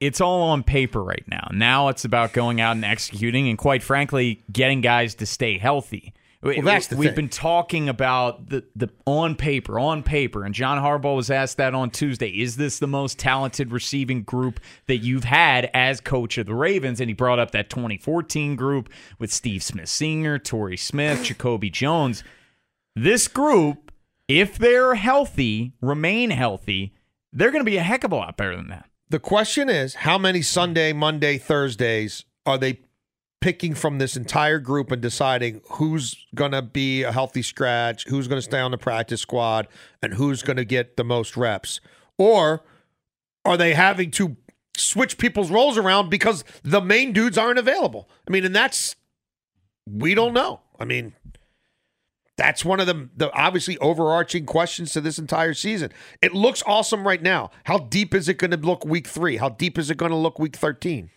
it's 0.00 0.20
all 0.20 0.42
on 0.42 0.62
paper 0.62 1.02
right 1.02 1.24
now. 1.26 1.48
Now 1.52 1.88
it's 1.88 2.04
about 2.04 2.32
going 2.32 2.60
out 2.60 2.76
and 2.76 2.84
executing, 2.84 3.48
and 3.48 3.58
quite 3.58 3.82
frankly, 3.82 4.42
getting 4.50 4.80
guys 4.80 5.14
to 5.16 5.26
stay 5.26 5.58
healthy. 5.58 6.14
Well, 6.40 6.62
that's 6.62 6.86
the 6.86 6.96
We've 6.96 7.08
thing. 7.08 7.16
been 7.16 7.28
talking 7.28 7.88
about 7.88 8.48
the, 8.48 8.64
the 8.76 8.88
on 9.06 9.34
paper, 9.34 9.78
on 9.78 10.04
paper, 10.04 10.44
and 10.44 10.54
John 10.54 10.78
Harbaugh 10.78 11.16
was 11.16 11.30
asked 11.32 11.56
that 11.56 11.74
on 11.74 11.90
Tuesday. 11.90 12.28
Is 12.28 12.56
this 12.56 12.78
the 12.78 12.86
most 12.86 13.18
talented 13.18 13.72
receiving 13.72 14.22
group 14.22 14.60
that 14.86 14.98
you've 14.98 15.24
had 15.24 15.68
as 15.74 16.00
coach 16.00 16.38
of 16.38 16.46
the 16.46 16.54
Ravens? 16.54 17.00
And 17.00 17.10
he 17.10 17.14
brought 17.14 17.40
up 17.40 17.50
that 17.50 17.70
2014 17.70 18.54
group 18.54 18.88
with 19.18 19.32
Steve 19.32 19.64
Smith 19.64 19.88
Sr., 19.88 20.38
Torrey 20.38 20.76
Smith, 20.76 21.24
Jacoby 21.24 21.70
Jones. 21.70 22.22
This 22.94 23.26
group, 23.26 23.90
if 24.28 24.56
they're 24.58 24.94
healthy, 24.94 25.72
remain 25.80 26.30
healthy, 26.30 26.94
they're 27.32 27.50
going 27.50 27.64
to 27.64 27.70
be 27.70 27.78
a 27.78 27.82
heck 27.82 28.04
of 28.04 28.12
a 28.12 28.16
lot 28.16 28.36
better 28.36 28.56
than 28.56 28.68
that. 28.68 28.88
The 29.10 29.18
question 29.18 29.68
is 29.68 29.96
how 29.96 30.18
many 30.18 30.42
Sunday, 30.42 30.92
Monday, 30.92 31.36
Thursdays 31.36 32.24
are 32.46 32.58
they 32.58 32.80
picking 33.40 33.74
from 33.74 33.98
this 33.98 34.16
entire 34.16 34.58
group 34.58 34.90
and 34.90 35.00
deciding 35.00 35.60
who's 35.72 36.26
going 36.34 36.52
to 36.52 36.62
be 36.62 37.02
a 37.02 37.12
healthy 37.12 37.42
scratch, 37.42 38.06
who's 38.08 38.26
going 38.26 38.38
to 38.38 38.42
stay 38.42 38.58
on 38.58 38.70
the 38.70 38.78
practice 38.78 39.20
squad, 39.20 39.68
and 40.02 40.14
who's 40.14 40.42
going 40.42 40.56
to 40.56 40.64
get 40.64 40.96
the 40.96 41.04
most 41.04 41.36
reps? 41.36 41.80
Or 42.16 42.64
are 43.44 43.56
they 43.56 43.74
having 43.74 44.10
to 44.12 44.36
switch 44.76 45.18
people's 45.18 45.50
roles 45.50 45.78
around 45.78 46.10
because 46.10 46.44
the 46.62 46.80
main 46.80 47.12
dudes 47.12 47.38
aren't 47.38 47.58
available? 47.58 48.08
I 48.26 48.32
mean, 48.32 48.44
and 48.44 48.54
that's, 48.54 48.96
we 49.86 50.14
don't 50.14 50.34
know. 50.34 50.60
I 50.80 50.84
mean, 50.84 51.14
that's 52.36 52.64
one 52.64 52.80
of 52.80 52.86
the, 52.86 53.08
the 53.16 53.32
obviously 53.32 53.78
overarching 53.78 54.46
questions 54.46 54.92
to 54.92 55.00
this 55.00 55.18
entire 55.18 55.54
season. 55.54 55.92
It 56.22 56.34
looks 56.34 56.62
awesome 56.66 57.06
right 57.06 57.22
now. 57.22 57.50
How 57.64 57.78
deep 57.78 58.14
is 58.14 58.28
it 58.28 58.38
going 58.38 58.52
to 58.52 58.56
look 58.56 58.84
week 58.84 59.06
three? 59.06 59.36
How 59.36 59.48
deep 59.48 59.78
is 59.78 59.90
it 59.90 59.96
going 59.96 60.12
to 60.12 60.16
look 60.16 60.38
week 60.38 60.56
13? 60.56 61.10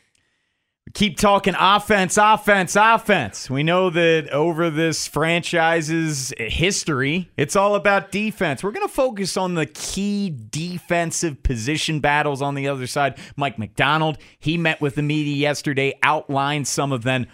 Keep 0.94 1.18
talking 1.18 1.54
offense, 1.58 2.18
offense, 2.18 2.76
offense. 2.76 3.50
We 3.50 3.64
know 3.64 3.90
that 3.92 4.30
over 4.30 4.70
this 4.70 5.08
franchise's 5.08 6.34
history, 6.38 7.30
it's 7.38 7.56
all 7.56 7.76
about 7.76 8.12
defense. 8.12 8.62
We're 8.62 8.72
going 8.72 8.88
to 8.88 8.94
focus 8.94 9.38
on 9.38 9.56
the 9.56 9.68
key 9.68 10.36
defensive 10.50 11.44
position 11.44 12.02
battles 12.02 12.42
on 12.42 12.56
the 12.56 12.68
other 12.68 12.88
side. 12.88 13.18
Mike 13.38 13.58
Macdonald, 13.58 14.18
he 14.40 14.58
met 14.58 14.82
with 14.82 14.96
the 14.96 15.02
media 15.02 15.36
yesterday, 15.36 15.98
outlined 16.04 16.68
some 16.68 16.92
of 16.92 17.04
them. 17.04 17.26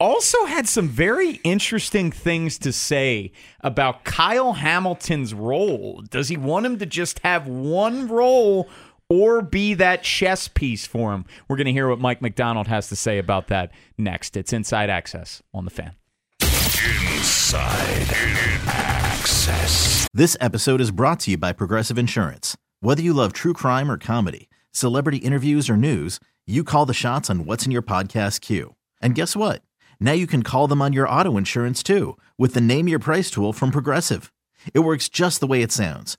Also 0.00 0.46
had 0.46 0.66
some 0.66 0.88
very 0.88 1.40
interesting 1.44 2.10
things 2.10 2.58
to 2.58 2.72
say 2.72 3.32
about 3.60 4.04
Kyle 4.04 4.54
Hamilton's 4.54 5.34
role. 5.34 6.02
Does 6.10 6.28
he 6.28 6.36
want 6.36 6.64
him 6.64 6.78
to 6.78 6.86
just 6.86 7.18
have 7.20 7.46
one 7.46 8.08
role 8.08 8.68
or 9.08 9.42
be 9.42 9.74
that 9.74 10.02
chess 10.02 10.48
piece 10.48 10.86
for 10.86 11.12
him? 11.12 11.24
We're 11.48 11.56
going 11.56 11.66
to 11.66 11.72
hear 11.72 11.88
what 11.88 12.00
Mike 12.00 12.22
Macdonald 12.22 12.68
has 12.68 12.88
to 12.88 12.96
say 12.96 13.18
about 13.18 13.48
that 13.48 13.70
next. 13.98 14.36
It's 14.36 14.52
Inside 14.52 14.90
Access 14.90 15.42
on 15.52 15.64
the 15.64 15.70
fan. 15.70 15.92
Inside 16.42 18.08
Access. 18.66 20.06
This 20.12 20.36
episode 20.40 20.80
is 20.80 20.90
brought 20.90 21.20
to 21.20 21.30
you 21.32 21.38
by 21.38 21.52
Progressive 21.52 21.98
Insurance. 21.98 22.56
Whether 22.80 23.02
you 23.02 23.12
love 23.14 23.32
true 23.32 23.52
crime 23.52 23.90
or 23.90 23.98
comedy, 23.98 24.48
celebrity 24.70 25.18
interviews 25.18 25.70
or 25.70 25.76
news, 25.76 26.20
you 26.46 26.62
call 26.62 26.86
the 26.86 26.92
shots 26.94 27.30
on 27.30 27.46
what's 27.46 27.64
in 27.64 27.72
your 27.72 27.82
podcast 27.82 28.40
queue. 28.40 28.74
And 29.00 29.14
guess 29.14 29.34
what? 29.34 29.62
Now 29.98 30.12
you 30.12 30.26
can 30.26 30.42
call 30.42 30.68
them 30.68 30.82
on 30.82 30.92
your 30.92 31.08
auto 31.08 31.36
insurance 31.36 31.82
too 31.82 32.18
with 32.38 32.54
the 32.54 32.60
Name 32.60 32.88
Your 32.88 32.98
Price 32.98 33.30
tool 33.30 33.52
from 33.52 33.70
Progressive. 33.70 34.32
It 34.72 34.80
works 34.80 35.08
just 35.08 35.40
the 35.40 35.46
way 35.46 35.62
it 35.62 35.72
sounds. 35.72 36.18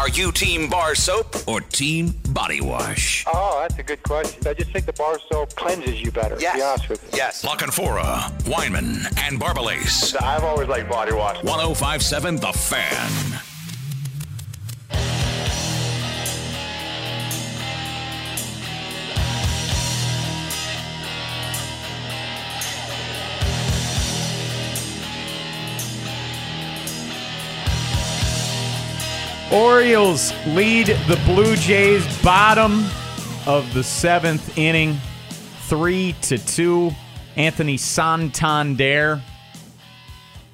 Are 0.00 0.08
you 0.08 0.32
Team 0.32 0.70
Bar 0.70 0.94
Soap 0.94 1.46
or 1.46 1.60
Team 1.60 2.14
Body 2.30 2.62
Wash? 2.62 3.22
Oh, 3.26 3.58
that's 3.60 3.78
a 3.78 3.82
good 3.82 4.02
question. 4.02 4.46
I 4.46 4.54
just 4.54 4.70
think 4.70 4.86
the 4.86 4.94
bar 4.94 5.18
soap 5.30 5.54
cleanses 5.56 6.00
you 6.00 6.10
better, 6.10 6.36
to 6.36 6.40
be 6.40 6.62
honest 6.62 6.88
with 6.88 7.02
you. 7.02 7.18
Yes. 7.18 7.44
Weinman, 7.44 9.04
and 9.18 9.38
Barbalace. 9.38 10.16
I've 10.22 10.42
always 10.42 10.68
liked 10.68 10.88
body 10.88 11.12
wash. 11.12 11.44
1057 11.44 12.36
The 12.36 12.50
Fan. 12.50 13.49
Orioles 29.52 30.32
lead 30.46 30.86
the 30.86 31.20
Blue 31.26 31.56
Jays 31.56 32.06
bottom 32.22 32.84
of 33.46 33.74
the 33.74 33.82
seventh 33.82 34.56
inning, 34.56 34.96
three 35.62 36.14
to 36.22 36.38
two. 36.38 36.92
Anthony 37.36 37.76
Santander 37.76 39.22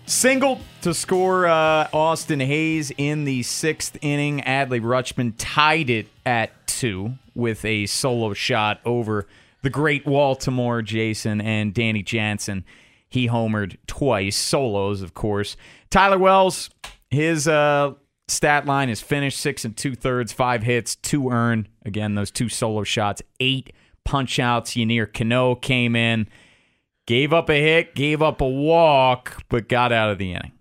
single 0.07 0.61
to 0.83 0.95
score 0.95 1.47
uh, 1.47 1.89
Austin 1.93 2.41
Hays 2.41 2.93
in 2.97 3.25
the 3.25 3.43
sixth 3.43 3.99
inning. 4.01 4.41
Adley 4.41 4.81
Rutschman 4.81 5.35
tied 5.37 5.91
it 5.91 6.07
at 6.25 6.67
two 6.67 7.15
with 7.35 7.65
a 7.65 7.87
solo 7.87 8.33
shot 8.33 8.81
over 8.85 9.27
the 9.63 9.71
great 9.71 10.05
Baltimore 10.05 10.81
Jason 10.81 11.41
and 11.41 11.75
Danny 11.75 12.03
Jansen. 12.03 12.65
He 13.09 13.29
homered 13.29 13.77
twice, 13.87 14.37
solos, 14.37 15.03
of 15.03 15.13
course. 15.13 15.57
Tyler 15.91 16.19
Wells, 16.19 16.71
his 17.11 17.49
uh, 17.49 17.95
stat 18.29 18.67
line 18.67 18.89
is 18.89 19.01
finished 19.01 19.39
six 19.41 19.65
and 19.65 19.77
two 19.77 19.95
thirds, 19.95 20.33
five 20.33 20.63
hits, 20.63 20.97
two 20.97 21.31
earned. 21.31 21.69
Again, 21.85 22.15
those 22.15 22.31
two 22.31 22.49
solo 22.49 22.83
shots, 22.85 23.23
eight 23.41 23.73
punch 24.05 24.39
outs. 24.39 24.75
Yennier 24.75 25.13
Cano 25.13 25.55
came 25.55 25.95
in, 25.97 26.29
gave 27.07 27.33
up 27.33 27.49
a 27.49 27.61
hit, 27.61 27.95
gave 27.95 28.23
up 28.23 28.41
a 28.41 28.49
walk, 28.49 29.43
but 29.49 29.69
got 29.69 29.93
out 29.93 30.11
of 30.11 30.19
the 30.19 30.33
inning. 30.33 30.53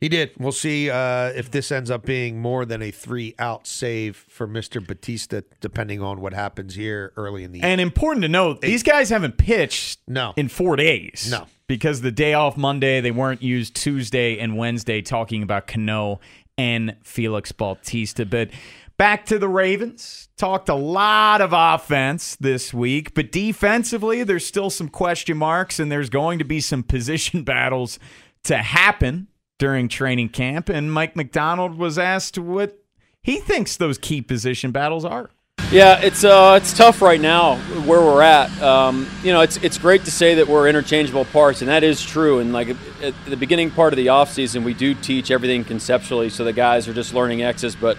He 0.00 0.08
did. 0.08 0.30
We'll 0.38 0.50
see 0.52 0.88
uh, 0.88 1.26
if 1.36 1.50
this 1.50 1.70
ends 1.70 1.90
up 1.90 2.06
being 2.06 2.40
more 2.40 2.64
than 2.64 2.80
a 2.80 2.90
three 2.90 3.34
out 3.38 3.66
save 3.66 4.16
for 4.30 4.48
Mr. 4.48 4.84
Bautista, 4.84 5.44
depending 5.60 6.00
on 6.00 6.22
what 6.22 6.32
happens 6.32 6.74
here 6.74 7.12
early 7.18 7.44
in 7.44 7.52
the 7.52 7.60
And 7.62 7.82
important 7.82 8.22
to 8.22 8.28
note, 8.28 8.62
these 8.62 8.82
guys 8.82 9.10
haven't 9.10 9.36
pitched 9.36 10.00
No. 10.08 10.32
in 10.38 10.48
four 10.48 10.76
days. 10.76 11.28
No. 11.30 11.46
Because 11.66 12.00
the 12.00 12.10
day 12.10 12.32
off 12.32 12.56
Monday, 12.56 13.02
they 13.02 13.10
weren't 13.10 13.42
used 13.42 13.76
Tuesday 13.76 14.38
and 14.38 14.56
Wednesday 14.56 15.02
talking 15.02 15.42
about 15.42 15.66
Cano 15.66 16.18
and 16.60 16.94
Felix 17.02 17.52
Bautista. 17.52 18.26
But 18.26 18.50
back 18.98 19.24
to 19.26 19.38
the 19.38 19.48
Ravens. 19.48 20.28
Talked 20.36 20.68
a 20.68 20.74
lot 20.74 21.40
of 21.40 21.54
offense 21.54 22.36
this 22.36 22.74
week, 22.74 23.14
but 23.14 23.32
defensively, 23.32 24.24
there's 24.24 24.44
still 24.44 24.68
some 24.68 24.90
question 24.90 25.38
marks, 25.38 25.80
and 25.80 25.90
there's 25.90 26.10
going 26.10 26.38
to 26.38 26.44
be 26.44 26.60
some 26.60 26.82
position 26.82 27.44
battles 27.44 27.98
to 28.44 28.58
happen 28.58 29.28
during 29.58 29.88
training 29.88 30.28
camp. 30.28 30.68
And 30.68 30.92
Mike 30.92 31.16
Macdonald 31.16 31.78
was 31.78 31.98
asked 31.98 32.36
what 32.36 32.78
he 33.22 33.38
thinks 33.38 33.78
those 33.78 33.96
key 33.96 34.20
position 34.20 34.70
battles 34.70 35.06
are. 35.06 35.30
Yeah, 35.72 36.00
it's 36.00 36.24
uh, 36.24 36.58
it's 36.60 36.72
tough 36.72 37.00
right 37.00 37.20
now 37.20 37.56
where 37.86 38.00
we're 38.00 38.22
at. 38.22 38.50
Um, 38.60 39.08
you 39.22 39.32
know, 39.32 39.40
it's 39.40 39.56
it's 39.58 39.78
great 39.78 40.04
to 40.06 40.10
say 40.10 40.34
that 40.34 40.48
we're 40.48 40.68
interchangeable 40.68 41.24
parts, 41.26 41.62
and 41.62 41.68
that 41.68 41.84
is 41.84 42.02
true. 42.02 42.40
And 42.40 42.52
like 42.52 42.70
at 43.02 43.14
the 43.26 43.36
beginning 43.36 43.70
part 43.70 43.92
of 43.92 43.96
the 43.96 44.08
off 44.08 44.32
season, 44.32 44.64
we 44.64 44.74
do 44.74 44.94
teach 44.94 45.30
everything 45.30 45.62
conceptually, 45.64 46.28
so 46.28 46.42
the 46.42 46.52
guys 46.52 46.88
are 46.88 46.92
just 46.92 47.14
learning 47.14 47.42
X's. 47.42 47.76
But 47.76 47.98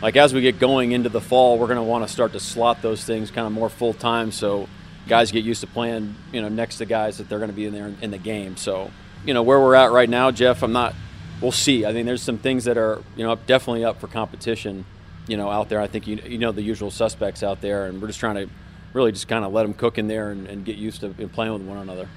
like 0.00 0.14
as 0.14 0.32
we 0.32 0.40
get 0.40 0.60
going 0.60 0.92
into 0.92 1.08
the 1.08 1.20
fall, 1.20 1.58
we're 1.58 1.66
going 1.66 1.78
to 1.78 1.82
want 1.82 2.06
to 2.06 2.12
start 2.12 2.30
to 2.34 2.40
slot 2.40 2.80
those 2.80 3.02
things 3.02 3.32
kind 3.32 3.44
of 3.44 3.52
more 3.52 3.68
full 3.68 3.92
time, 3.92 4.30
so 4.30 4.68
guys 5.08 5.32
get 5.32 5.42
used 5.42 5.62
to 5.62 5.66
playing, 5.66 6.14
you 6.30 6.40
know, 6.40 6.48
next 6.48 6.78
to 6.78 6.86
guys 6.86 7.18
that 7.18 7.28
they're 7.28 7.40
going 7.40 7.50
to 7.50 7.56
be 7.56 7.66
in 7.66 7.74
there 7.74 7.92
in 8.00 8.12
the 8.12 8.18
game. 8.18 8.56
So 8.56 8.92
you 9.24 9.34
know 9.34 9.42
where 9.42 9.58
we're 9.58 9.74
at 9.74 9.90
right 9.90 10.08
now, 10.08 10.30
Jeff. 10.30 10.62
I'm 10.62 10.72
not. 10.72 10.94
We'll 11.40 11.50
see. 11.50 11.84
I 11.84 11.92
think 11.92 12.06
there's 12.06 12.22
some 12.22 12.38
things 12.38 12.66
that 12.66 12.78
are 12.78 13.02
you 13.16 13.24
know 13.26 13.34
definitely 13.34 13.84
up 13.84 14.00
for 14.00 14.06
competition 14.06 14.84
you 15.30 15.36
know, 15.36 15.48
out 15.48 15.68
there. 15.68 15.80
I 15.80 15.86
think 15.86 16.08
you, 16.08 16.20
you 16.26 16.38
know 16.38 16.50
the 16.50 16.62
usual 16.62 16.90
suspects 16.90 17.42
out 17.42 17.60
there, 17.60 17.86
and 17.86 18.00
we're 18.00 18.08
just 18.08 18.18
trying 18.18 18.34
to 18.34 18.50
really 18.92 19.12
just 19.12 19.28
kind 19.28 19.44
of 19.44 19.52
let 19.52 19.62
them 19.62 19.74
cook 19.74 19.96
in 19.96 20.08
there 20.08 20.30
and, 20.30 20.48
and 20.48 20.64
get 20.64 20.76
used 20.76 21.00
to 21.02 21.10
playing 21.10 21.52
with 21.52 21.62
one 21.62 21.78
another. 21.78 22.08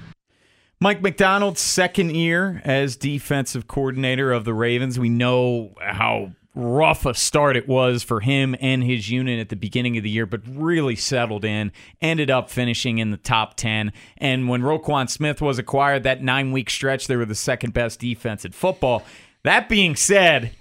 Mike 0.80 1.00
Macdonald's 1.00 1.60
second 1.60 2.14
year 2.16 2.60
as 2.64 2.96
defensive 2.96 3.68
coordinator 3.68 4.32
of 4.32 4.44
the 4.44 4.52
Ravens. 4.52 4.98
We 4.98 5.08
know 5.08 5.74
how 5.80 6.32
rough 6.56 7.06
a 7.06 7.14
start 7.14 7.56
it 7.56 7.68
was 7.68 8.02
for 8.02 8.20
him 8.20 8.54
and 8.60 8.82
his 8.82 9.08
unit 9.08 9.38
at 9.38 9.48
the 9.48 9.56
beginning 9.56 9.96
of 9.96 10.02
the 10.02 10.10
year, 10.10 10.26
but 10.26 10.40
really 10.46 10.96
settled 10.96 11.44
in, 11.44 11.72
ended 12.02 12.30
up 12.30 12.50
finishing 12.50 12.98
in 12.98 13.12
the 13.12 13.16
top 13.16 13.56
10. 13.56 13.92
And 14.18 14.48
when 14.48 14.62
Roquan 14.62 15.08
Smith 15.08 15.40
was 15.40 15.58
acquired, 15.58 16.02
that 16.02 16.22
nine 16.22 16.50
week 16.52 16.68
stretch, 16.68 17.06
they 17.06 17.16
were 17.16 17.24
the 17.24 17.34
second 17.34 17.72
best 17.72 18.00
defense 18.00 18.44
in 18.44 18.52
football. 18.52 19.04
That 19.44 19.68
being 19.68 19.94
said, 19.94 20.52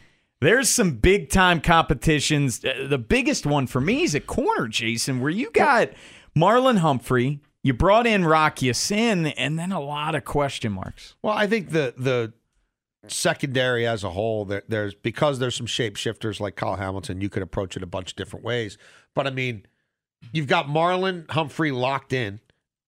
there's 0.44 0.70
some 0.70 0.92
big 0.98 1.30
time 1.30 1.62
competitions. 1.62 2.64
Uh, 2.64 2.88
The 2.88 2.98
biggest 2.98 3.46
one 3.46 3.68
for 3.68 3.82
me 3.82 4.04
is 4.04 4.16
at 4.16 4.28
corner, 4.28 4.68
Jason, 4.68 5.20
where 5.20 5.32
you 5.32 5.52
got 5.52 5.90
Marlon 6.36 6.78
Humphrey, 6.78 7.40
you 7.64 7.74
brought 7.74 8.06
in 8.06 8.26
Rock 8.26 8.62
Ya-Sin, 8.62 9.28
and 9.28 9.58
then 9.58 9.72
a 9.72 9.80
lot 9.80 10.16
of 10.16 10.26
question 10.26 10.72
marks. 10.74 11.16
Well, 11.22 11.34
I 11.34 11.48
think 11.48 11.70
the 11.70 11.94
the 11.98 12.34
secondary 13.08 13.86
as 13.86 14.04
a 14.04 14.12
whole, 14.12 14.46
there, 14.46 14.64
there's 14.68 14.96
because 14.96 15.40
there's 15.40 15.56
some 15.56 15.68
shapeshifters 15.68 16.40
like 16.40 16.56
Kyle 16.56 16.76
Hamilton, 16.76 17.22
you 17.22 17.30
could 17.30 17.44
approach 17.44 17.76
it 17.76 17.84
a 17.84 17.88
bunch 17.88 18.12
of 18.12 18.16
different 18.16 18.46
ways. 18.46 18.78
But 19.14 19.28
I 19.28 19.30
mean, 19.30 19.66
you've 20.32 20.48
got 20.48 20.68
Marlon 20.68 21.30
Humphrey 21.30 21.72
locked 21.72 22.14
in, 22.14 22.40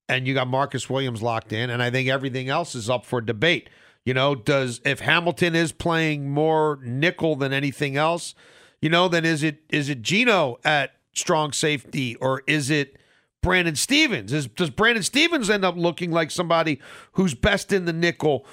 and 0.08 0.28
you 0.28 0.34
got 0.34 0.48
Marcus 0.48 0.90
Williams 0.90 1.22
locked 1.22 1.52
in, 1.54 1.70
and 1.70 1.82
I 1.84 1.90
think 1.90 2.10
everything 2.10 2.50
else 2.50 2.76
is 2.76 2.90
up 2.90 3.06
for 3.06 3.22
debate. 3.22 3.70
You 4.06 4.14
know, 4.14 4.36
does 4.36 4.82
if 4.86 5.00
Hamilton 5.00 5.56
is 5.56 5.72
playing 5.72 6.30
more 6.30 6.80
nickel 6.84 7.36
than 7.36 7.52
anything 7.52 7.98
else, 7.98 8.36
you 8.82 8.90
know, 8.90 9.08
then 9.08 9.26
is 9.26 9.42
it 9.42 9.64
is 9.70 9.90
it 9.90 10.04
Geno 10.04 10.60
at 10.64 10.92
strong 11.14 11.52
safety 11.52 12.16
or 12.18 12.44
is 12.46 12.70
it 12.70 12.98
Brandon 13.42 13.76
Stephens? 13.76 14.32
Is, 14.32 14.48
does 14.48 14.70
Brandon 14.70 15.04
Stephens 15.04 15.50
end 15.50 15.66
up 15.66 15.76
looking 15.76 16.12
like 16.12 16.32
somebody 16.32 16.80
who's 17.14 17.34
best 17.34 17.72
in 17.72 17.86
the 17.86 17.94
nickel? 17.94 18.46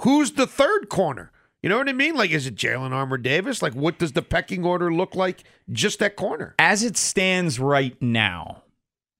Who's 0.00 0.32
the 0.32 0.46
third 0.46 0.88
corner? 0.88 1.32
You 1.62 1.68
know 1.68 1.78
what 1.78 1.88
I 1.88 1.92
mean? 1.92 2.14
Like, 2.14 2.30
is 2.30 2.46
it 2.46 2.54
Jalyn 2.54 2.92
Armour-Davis? 2.92 3.62
Like, 3.62 3.74
what 3.74 3.98
does 3.98 4.12
the 4.12 4.22
pecking 4.22 4.64
order 4.64 4.92
look 4.92 5.14
like 5.16 5.42
just 5.72 6.00
at 6.02 6.16
corner? 6.16 6.54
As 6.58 6.84
it 6.84 6.96
stands 6.96 7.58
right 7.58 8.00
now, 8.00 8.62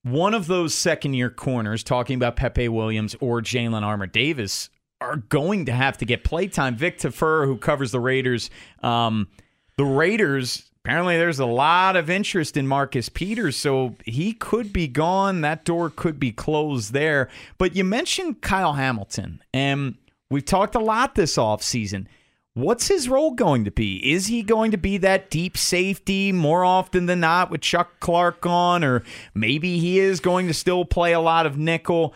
one 0.03 0.35
of 0.35 0.47
those 0.47 0.75
second 0.75 1.15
year 1.15 1.31
corners, 1.31 1.83
talking 1.83 2.15
about 2.15 2.37
Pepe 2.37 2.69
Williams 2.69 3.17
or 3.21 3.43
Jalyn 3.43 3.83
Armour-Davis, 3.83 4.71
are 5.01 5.17
going 5.17 5.67
to 5.67 5.73
have 5.73 5.99
to 5.99 6.05
get 6.05 6.25
playtime. 6.25 6.77
Vic 6.77 6.99
Tafur, 6.99 7.45
who 7.45 7.57
covers 7.57 7.93
the 7.93 8.01
Raiders, 8.01 8.51
um, 8.83 9.29
the 9.77 9.85
Raiders. 9.85 10.65
Apparently, 10.85 11.17
there's 11.17 11.39
a 11.39 11.47
lot 11.47 11.97
of 11.97 12.09
interest 12.09 12.57
in 12.57 12.67
Marcus 12.67 13.09
Peters, 13.09 13.57
so 13.57 13.95
he 14.05 14.33
could 14.33 14.73
be 14.73 14.89
gone. 14.89 15.43
That 15.43 15.65
door 15.65 15.91
could 15.91 16.19
be 16.19 16.33
closed 16.33 16.93
there. 16.93 17.29
But 17.59 17.77
you 17.77 17.85
mentioned 17.85 18.41
Kyle 18.41 18.73
Hamilton, 18.73 19.43
and 19.53 19.97
we've 20.31 20.45
talked 20.45 20.75
a 20.75 20.81
lot 20.81 21.15
this 21.15 21.37
offseason. 21.37 22.07
What's 22.55 22.89
his 22.89 23.09
role 23.09 23.33
going 23.33 23.67
to 23.67 23.71
be? 23.71 24.13
Is 24.13 24.27
he 24.27 24.43
going 24.43 24.73
to 24.73 24.79
be 24.79 24.97
that 24.99 25.31
deep 25.31 25.57
safety 25.57 26.33
more 26.33 26.65
often 26.65 27.07
than 27.07 27.21
not 27.21 27.51
with 27.51 27.61
Chuck 27.61 28.01
Clark 28.01 28.45
on, 28.47 28.83
or 28.83 29.05
maybe 29.35 29.79
he 29.79 30.01
is 30.01 30.19
going 30.19 30.49
to 30.49 30.55
still 30.55 30.85
play 30.85 31.13
a 31.13 31.21
lot 31.21 31.47
of 31.47 31.57
nickel? 31.57 32.15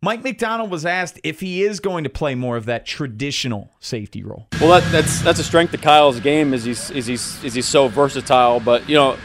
Mike 0.00 0.22
Macdonald 0.22 0.70
was 0.70 0.86
asked 0.86 1.18
if 1.24 1.40
he 1.40 1.64
is 1.64 1.80
going 1.80 2.04
to 2.04 2.10
play 2.10 2.36
more 2.36 2.56
of 2.56 2.66
that 2.66 2.86
traditional 2.86 3.72
safety 3.80 4.22
role. 4.22 4.46
Well, 4.60 4.80
that, 4.80 4.92
that's 4.92 5.20
that's 5.22 5.40
a 5.40 5.44
strength 5.44 5.74
of 5.74 5.80
Kyle's 5.80 6.20
game 6.20 6.54
is 6.54 6.64
he's 6.64 6.90
is 6.90 7.06
he's 7.06 7.42
is 7.44 7.54
he's 7.54 7.66
so 7.66 7.88
versatile. 7.88 8.60
But 8.60 8.88
you 8.88 8.94
know, 8.94 9.16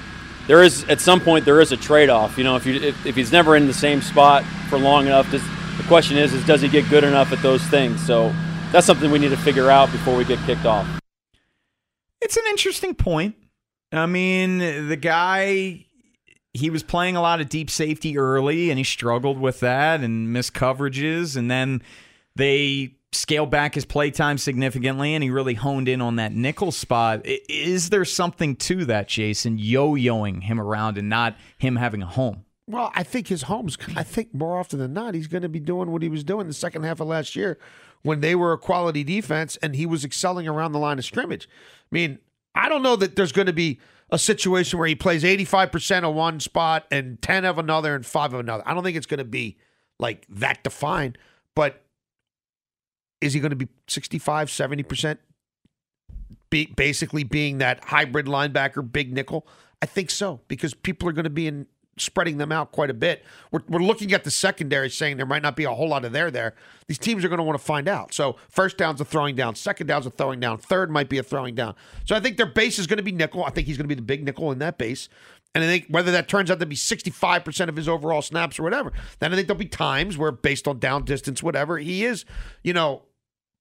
there 0.48 0.64
is 0.64 0.84
at 0.86 1.00
some 1.00 1.20
point 1.22 1.46
there 1.46 1.62
is 1.62 1.72
a 1.72 1.78
trade 1.78 2.10
off. 2.10 2.38
You 2.38 2.44
know, 2.44 2.56
if 2.56 2.66
you 2.66 2.74
if, 2.74 3.06
if 3.06 3.16
he's 3.16 3.32
never 3.32 3.56
in 3.56 3.68
the 3.68 3.74
same 3.74 4.02
spot 4.02 4.44
for 4.68 4.80
long 4.80 5.06
enough, 5.06 5.30
does, 5.30 5.44
the 5.78 5.84
question 5.88 6.18
is 6.18 6.34
is 6.34 6.44
does 6.48 6.62
he 6.62 6.68
get 6.68 6.90
good 6.90 7.04
enough 7.04 7.32
at 7.32 7.42
those 7.44 7.62
things? 7.66 8.04
So 8.06 8.34
that's 8.72 8.88
something 8.88 9.12
we 9.12 9.20
need 9.20 9.30
to 9.30 9.38
figure 9.38 9.70
out 9.70 9.92
before 9.92 10.16
we 10.16 10.26
get 10.26 10.40
kicked 10.46 10.66
off. 10.66 10.88
It's 12.20 12.36
an 12.36 12.46
interesting 12.50 12.96
point. 12.96 13.36
I 13.92 14.08
mean, 14.08 14.58
the 14.88 14.96
guy 14.96 15.86
he 16.54 16.70
was 16.70 16.84
playing 16.84 17.16
a 17.16 17.22
lot 17.22 17.42
of 17.42 17.50
deep 17.50 17.70
safety 17.70 18.18
early 18.18 18.70
and 18.70 18.78
he 18.78 18.84
struggled 18.84 19.40
with 19.40 19.60
that 19.62 20.02
and 20.02 20.32
missed 20.32 20.54
coverages 20.54 21.36
and 21.36 21.50
then 21.50 21.82
they 22.36 22.94
scaled 23.12 23.50
back 23.50 23.76
his 23.76 23.86
playtime 23.86 24.38
significantly 24.38 25.14
and 25.14 25.24
he 25.24 25.30
really 25.30 25.56
honed 25.56 25.88
in 25.88 26.02
on 26.02 26.16
that 26.18 26.32
nickel 26.32 26.72
spot. 26.72 27.22
Is 27.26 27.90
there 27.90 28.06
something 28.06 28.56
to 28.58 28.86
that, 28.86 29.08
Jason, 29.08 29.58
yo-yoing 29.58 30.44
him 30.44 30.60
around 30.60 30.98
and 30.98 31.10
not 31.10 31.36
him 31.58 31.76
having 31.76 32.02
a 32.02 32.08
home? 32.08 32.46
Well, 32.68 32.92
I 32.96 33.04
think 33.04 33.28
his 33.28 33.44
home's. 33.44 33.78
I 33.96 34.04
think 34.04 34.34
more 34.34 34.58
often 34.58 34.80
than 34.80 34.94
not, 34.94 35.16
he's 35.16 35.28
going 35.28 35.42
to 35.42 35.50
be 35.50 35.60
doing 35.60 35.92
what 35.92 36.02
he 36.02 36.08
was 36.08 36.24
doing 36.24 36.48
the 36.48 36.54
second 36.54 36.84
half 36.84 37.02
of 37.02 37.08
last 37.08 37.36
year, 37.36 37.58
when 38.04 38.22
they 38.22 38.36
were 38.36 38.54
a 38.54 38.58
quality 38.58 39.04
defense 39.04 39.58
and 39.62 39.76
he 39.76 39.86
was 39.86 40.06
excelling 40.06 40.48
around 40.48 40.72
the 40.72 40.80
line 40.80 40.98
of 40.98 41.04
scrimmage. 41.06 41.50
I 41.52 41.88
mean, 41.92 42.20
I 42.56 42.70
don't 42.70 42.82
know 42.84 42.96
that 42.96 43.16
there's 43.16 43.32
going 43.32 43.48
to 43.48 43.54
be 43.54 43.80
a 44.14 44.20
situation 44.20 44.78
where 44.78 44.88
he 44.88 44.94
plays 44.94 45.24
85% 45.24 46.08
of 46.08 46.14
one 46.14 46.40
spot 46.40 46.86
and 46.92 47.20
10 47.24 47.46
of 47.46 47.58
another 47.58 47.96
and 47.96 48.06
five 48.06 48.32
of 48.32 48.40
another. 48.40 48.62
I 48.64 48.76
don't 48.76 48.84
think 48.84 48.96
it's 48.96 49.08
going 49.08 49.18
to 49.18 49.24
be 49.24 49.58
like 50.00 50.28
that 50.30 50.64
defined. 50.64 51.18
But 51.56 51.82
is 53.22 53.34
he 53.34 53.40
going 53.40 53.50
to 53.50 53.56
be 53.56 53.70
65, 53.88 54.50
70% 54.50 55.18
be, 56.52 56.68
basically 56.68 57.24
being 57.24 57.58
that 57.58 57.84
hybrid 57.86 58.28
linebacker, 58.28 58.90
big 58.90 59.12
nickel? 59.12 59.48
I 59.82 59.88
think 59.88 60.12
so 60.12 60.42
because 60.48 60.76
people 60.76 61.10
are 61.10 61.14
going 61.14 61.24
to 61.24 61.32
be 61.32 61.48
in 61.48 61.66
spreading 61.98 62.38
them 62.38 62.52
out 62.52 62.72
quite 62.72 62.90
a 62.90 62.94
bit. 62.94 63.24
We're, 63.52 63.62
we're 63.68 63.80
looking 63.80 64.14
at 64.14 64.24
the 64.24 64.32
secondary 64.32 64.90
saying 64.90 65.18
there 65.18 65.26
might 65.26 65.44
not 65.44 65.56
be 65.56 65.64
a 65.64 65.74
whole 65.74 65.90
lot 65.90 66.06
of 66.06 66.12
there 66.12 66.32
there. 66.32 66.56
These 66.88 66.98
teams 66.98 67.24
are 67.24 67.30
going 67.30 67.38
to 67.38 67.44
want 67.44 67.58
to 67.58 67.64
find 67.64 67.88
out. 67.88 68.14
So 68.14 68.38
first 68.50 68.78
down's 68.78 69.00
a 69.02 69.06
throwing 69.06 69.36
down, 69.36 69.56
second 69.56 69.88
down's 69.88 70.06
a 70.06 70.10
throwing 70.10 70.40
down, 70.40 70.58
third 70.58 70.90
might 70.90 71.10
be 71.10 71.18
a 71.18 71.24
throwing 71.24 71.56
down. 71.56 71.76
So 72.06 72.16
I 72.16 72.20
think 72.20 72.38
their 72.38 72.46
base 72.46 72.80
is 72.80 72.88
going 72.88 72.98
to 72.98 73.04
be 73.04 73.12
nickel. 73.12 73.44
I 73.44 73.50
think 73.50 73.68
he's 73.68 73.78
going 73.78 73.86
to 73.86 73.96
be 73.96 73.96
the 73.96 74.02
big 74.02 74.24
nickel 74.24 74.52
in 74.52 74.60
that 74.60 74.78
base. 74.78 75.10
And 75.56 75.64
I 75.64 75.68
think 75.68 75.86
whether 75.90 76.12
that 76.12 76.28
turns 76.28 76.50
out 76.50 76.60
to 76.60 76.66
be 76.66 76.76
65% 76.76 77.70
of 77.70 77.76
his 77.76 77.88
overall 77.88 78.24
snaps 78.24 78.58
or 78.58 78.64
whatever, 78.64 78.92
then 79.20 79.32
I 79.32 79.36
think 79.36 79.48
there'll 79.48 79.60
be 79.60 79.66
times 79.66 80.18
where 80.18 80.32
based 80.32 80.68
on 80.68 80.80
down 80.80 81.06
distance, 81.06 81.44
whatever, 81.44 81.78
he 81.78 82.06
is, 82.06 82.26
you 82.64 82.74
know, 82.74 83.04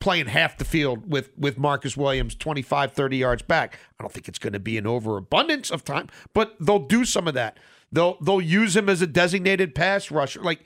playing 0.01 0.27
half 0.27 0.59
the 0.59 0.65
field 0.65 1.13
with 1.13 1.31
with 1.39 1.59
Marcus 1.59 1.97
Williams 1.97 2.35
25 2.35 2.93
30 2.93 3.17
yards 3.17 3.43
back. 3.43 3.79
I 4.01 4.03
don't 4.03 4.13
think 4.13 4.27
it's 4.27 4.39
going 4.39 4.53
to 4.53 4.59
be 4.59 4.77
an 4.77 4.87
overabundance 4.87 5.71
of 5.71 5.85
time, 5.85 6.09
but 6.35 6.57
they'll 6.59 6.87
do 6.87 7.05
some 7.05 7.29
of 7.29 7.35
that. 7.35 7.59
They'll 7.93 8.17
they'll 8.21 8.41
use 8.41 8.75
him 8.75 8.89
as 8.89 9.03
a 9.03 9.07
designated 9.07 9.75
pass 9.75 10.11
rusher. 10.11 10.41
Like 10.41 10.65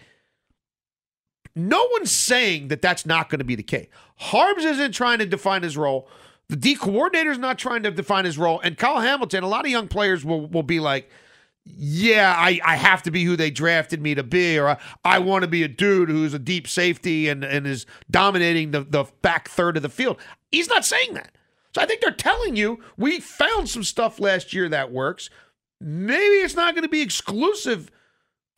no 1.55 1.89
one's 1.93 2.13
saying 2.13 2.69
that 2.69 2.83
that's 2.83 3.05
not 3.05 3.29
going 3.29 3.41
to 3.41 3.45
be 3.45 3.55
the 3.55 3.63
case. 3.63 3.89
Harbs 4.17 4.65
isn't 4.65 4.93
trying 4.93 5.19
to 5.19 5.27
define 5.27 5.63
his 5.63 5.77
role. 5.77 6.09
The 6.49 6.57
D 6.57 6.77
coordinator's 6.77 7.39
not 7.39 7.59
trying 7.59 7.83
to 7.83 7.91
define 7.91 8.25
his 8.25 8.39
role. 8.39 8.61
And 8.61 8.79
Kyle 8.79 9.01
Hamilton, 9.01 9.43
a 9.43 9.49
lot 9.49 9.65
of 9.65 9.71
young 9.71 9.89
players 9.89 10.25
will 10.25 10.47
will 10.47 10.63
be 10.63 10.79
like, 10.79 11.11
yeah, 11.65 12.35
I, 12.37 12.61
I 12.65 12.77
have 12.77 13.03
to 13.03 13.11
be 13.11 13.25
who 13.25 13.37
they 13.37 13.51
drafted 13.51 14.01
me 14.01 14.15
to 14.15 14.23
be, 14.23 14.57
or 14.59 14.69
I, 14.69 14.79
I 15.05 15.19
want 15.19 15.43
to 15.43 15.49
be 15.49 15.65
a 15.65 15.69
dude 15.69 16.09
who's 16.09 16.33
a 16.33 16.39
deep 16.39 16.69
safety 16.69 17.29
and, 17.29 17.43
and 17.43 17.67
is 17.67 17.87
dominating 18.09 18.71
the, 18.71 18.83
the 18.83 19.07
back 19.23 19.49
third 19.49 19.77
of 19.77 19.83
the 19.83 19.89
field. 19.89 20.19
He's 20.53 20.69
not 20.69 20.85
saying 20.85 21.15
that. 21.15 21.33
So 21.75 21.83
I 21.83 21.87
think 21.87 22.01
they're 22.01 22.13
telling 22.13 22.55
you 22.55 22.81
we 22.97 23.19
found 23.19 23.69
some 23.69 23.83
stuff 23.83 24.21
last 24.21 24.53
year 24.53 24.69
that 24.69 24.93
works. 24.93 25.29
Maybe 25.81 26.37
it's 26.37 26.55
not 26.55 26.75
going 26.75 26.85
to 26.85 26.89
be 26.89 27.03
exclusive 27.03 27.91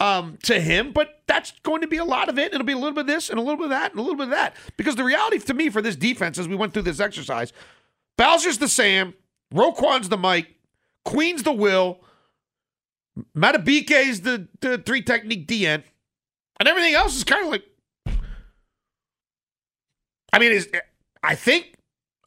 um, 0.00 0.38
to 0.44 0.60
him, 0.60 0.92
but 0.92 1.22
that's 1.26 1.52
going 1.62 1.80
to 1.80 1.88
be 1.88 1.96
a 1.96 2.04
lot 2.04 2.28
of 2.28 2.38
it. 2.38 2.54
It'll 2.54 2.64
be 2.66 2.72
a 2.72 2.76
little 2.76 2.92
bit 2.92 3.02
of 3.02 3.06
this 3.06 3.30
and 3.30 3.38
a 3.38 3.42
little 3.42 3.56
bit 3.56 3.64
of 3.64 3.70
that 3.70 3.90
and 3.90 3.98
a 3.98 4.02
little 4.02 4.16
bit 4.16 4.24
of 4.24 4.30
that. 4.30 4.54
Because 4.76 4.96
the 4.96 5.04
reality 5.04 5.38
to 5.38 5.54
me 5.54 5.68
for 5.70 5.82
this 5.82 5.96
defense, 5.96 6.38
as 6.38 6.46
we 6.46 6.54
went 6.54 6.72
through 6.72 6.82
this 6.82 7.00
exercise, 7.00 7.52
Bowser's 8.16 8.58
the 8.58 8.68
Sam, 8.68 9.14
Roquan's 9.52 10.08
the 10.08 10.16
Mike, 10.16 10.54
Queen's 11.04 11.42
the 11.42 11.52
Will, 11.52 12.00
Madubuike's 13.36 14.20
the, 14.20 14.48
the 14.60 14.78
three 14.78 15.02
technique 15.02 15.48
DN, 15.48 15.82
and 16.60 16.68
everything 16.68 16.94
else 16.94 17.16
is 17.16 17.24
kind 17.24 17.44
of 17.44 17.50
like. 17.50 17.64
I 20.32 20.38
mean, 20.38 20.52
is 20.52 20.68
I 21.22 21.34
think 21.34 21.74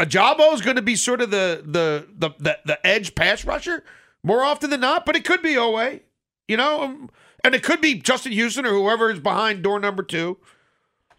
Ojabo 0.01 0.53
is 0.53 0.61
going 0.61 0.75
to 0.75 0.81
be 0.81 0.95
sort 0.95 1.21
of 1.21 1.31
the, 1.31 1.61
the 1.63 2.07
the 2.17 2.35
the 2.39 2.59
the 2.65 2.87
edge 2.87 3.15
pass 3.15 3.45
rusher 3.45 3.83
more 4.23 4.43
often 4.43 4.69
than 4.69 4.81
not, 4.81 5.05
but 5.05 5.15
it 5.15 5.25
could 5.25 5.41
be 5.41 5.55
Oweh, 5.55 6.01
you 6.47 6.57
know, 6.57 6.81
um, 6.81 7.09
and 7.43 7.55
it 7.55 7.63
could 7.63 7.81
be 7.81 7.95
Justin 7.95 8.31
Houston 8.31 8.65
or 8.65 8.71
whoever 8.71 9.09
is 9.09 9.19
behind 9.19 9.63
door 9.63 9.79
number 9.79 10.03
two. 10.03 10.37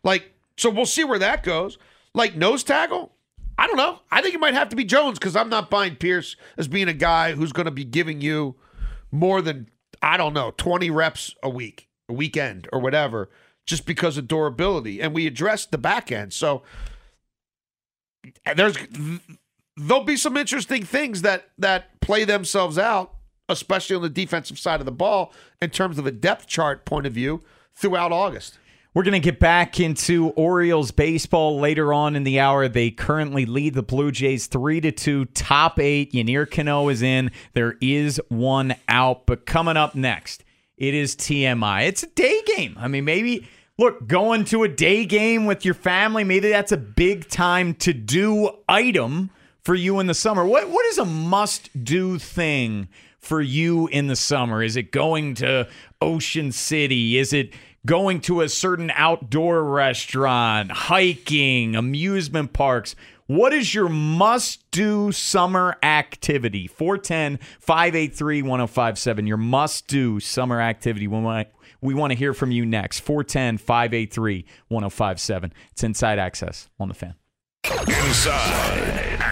Like, 0.05 0.33
so 0.57 0.71
we'll 0.71 0.87
see 0.87 1.05
where 1.05 1.19
that 1.19 1.43
goes. 1.43 1.79
Like 2.15 2.37
nose 2.37 2.63
tackle, 2.63 3.13
I 3.59 3.67
don't 3.67 3.77
know. 3.77 4.01
I 4.11 4.23
think 4.23 4.35
it 4.35 4.41
might 4.41 4.55
have 4.55 4.69
to 4.71 4.77
be 4.77 4.85
Jones 4.85 5.19
because 5.19 5.37
I'm 5.37 5.49
not 5.49 5.71
buying 5.71 5.97
Pierce 5.97 6.37
as 6.57 6.69
being 6.69 6.89
a 6.89 6.95
guy 6.95 7.33
who's 7.33 7.53
going 7.53 7.67
to 7.67 7.71
be 7.73 7.85
giving 7.85 8.21
you 8.21 8.57
more 9.11 9.41
than 9.41 9.69
I 10.03 10.17
don't 10.17 10.35
know 10.35 10.53
20 10.57 10.91
reps 10.91 11.35
a 11.43 11.49
week, 11.49 11.89
a 12.09 12.13
weekend 12.13 12.69
or 12.73 12.81
whatever, 12.81 13.31
just 13.67 13.87
because 13.87 14.19
of 14.19 14.29
durability. 14.29 15.01
And 15.01 15.15
we 15.15 15.27
addressed 15.27 15.71
the 15.71 15.79
back 15.79 16.11
end, 16.11 16.33
so 16.33 16.63
there's 18.57 18.77
there'll 19.77 20.05
be 20.05 20.17
some 20.17 20.37
interesting 20.37 20.85
things 20.85 21.23
that 21.23 21.49
that 21.59 22.01
play 22.01 22.25
themselves 22.25 22.79
out 22.79 23.15
especially 23.53 23.97
on 23.97 24.03
the 24.03 24.09
defensive 24.09 24.59
side 24.59 24.81
of 24.81 24.87
the 24.87 24.93
ball, 24.93 25.33
in 25.61 25.71
terms 25.71 25.99
of 25.99 26.07
a 26.07 26.11
depth 26.11 26.47
chart 26.47 26.85
point 26.85 27.07
of 27.07 27.13
view 27.13 27.43
throughout 27.75 28.13
August. 28.13 28.59
We're 28.95 29.05
going 29.05 29.13
to 29.13 29.21
get 29.21 29.41
back 29.41 29.81
into 29.81 30.31
Orioles 30.31 30.91
baseball 30.91 31.59
later 31.59 31.95
on 31.95 32.15
in 32.15 32.25
the 32.25 32.41
hour. 32.41 32.69
They 32.69 32.91
currently 32.91 33.47
lead 33.47 33.73
the 33.73 33.83
Blue 33.83 34.11
Jays 34.11 34.49
3 34.49 34.83
to 34.83 34.93
2, 34.93 35.25
top 35.27 35.79
8. 35.79 36.13
Yennier 36.13 36.51
Cano 36.51 36.91
is 36.91 37.01
in. 37.01 37.31
There 37.55 37.77
is 37.81 38.21
one 38.29 38.75
out, 38.89 39.25
but 39.25 39.47
coming 39.47 39.79
up 39.79 39.95
next, 39.95 40.45
it 40.77 40.93
is 40.93 41.17
TMI. 41.17 41.87
It's 41.87 42.03
a 42.03 42.09
day 42.09 42.43
game. 42.55 42.77
I 42.79 42.89
mean, 42.89 43.07
maybe 43.07 43.49
look, 43.79 44.07
going 44.07 44.45
to 44.47 44.63
a 44.63 44.69
day 44.69 45.07
game 45.07 45.47
with 45.47 45.65
your 45.65 45.75
family, 45.75 46.23
maybe 46.23 46.51
that's 46.51 46.73
a 46.73 46.77
big 46.77 47.31
time 47.31 47.73
to 47.77 47.95
do 47.95 48.51
item 48.69 49.31
for 49.63 49.75
you 49.75 50.01
in 50.01 50.07
the 50.07 50.15
summer. 50.15 50.45
What 50.45 50.69
what 50.69 50.87
is 50.87 50.99
a 50.99 51.05
must 51.05 51.85
do 51.85 52.19
thing 52.19 52.89
for 53.19 53.41
you 53.41 53.87
in 53.89 54.09
the 54.09 54.17
summer? 54.17 54.63
Is 54.63 54.77
it 54.77 54.93
going 54.93 55.35
to 55.37 55.69
Ocean 56.01 56.53
City? 56.53 57.19
Is 57.19 57.33
it 57.33 57.53
going 57.87 58.21
to 58.23 58.43
a 58.43 58.49
certain 58.49 58.93
outdoor 58.95 59.65
restaurant, 59.65 60.71
hiking, 60.71 61.75
amusement 61.77 62.53
parks? 62.53 62.95
What 63.27 63.53
is 63.53 63.75
your 63.75 63.89
must 63.89 64.69
do 64.73 65.11
summer 65.13 65.77
activity? 65.83 66.67
410 66.67 67.39
583 67.61 68.43
1057. 68.43 69.27
Your 69.27 69.37
must 69.37 69.87
do 69.87 70.21
summer 70.21 70.61
activity. 70.61 71.07
We 71.07 71.95
want, 71.95 72.11
to 72.11 72.15
hear 72.15 72.35
from 72.35 72.51
you 72.51 72.67
next. 72.67 73.01
410 73.01 73.59
583 73.59 74.45
1057. 74.69 75.53
It's 75.71 75.83
Inside 75.83 76.19
Access 76.19 76.69
on 76.79 76.89
the 76.89 76.95
fan. 76.95 77.15
Inside 77.87 79.12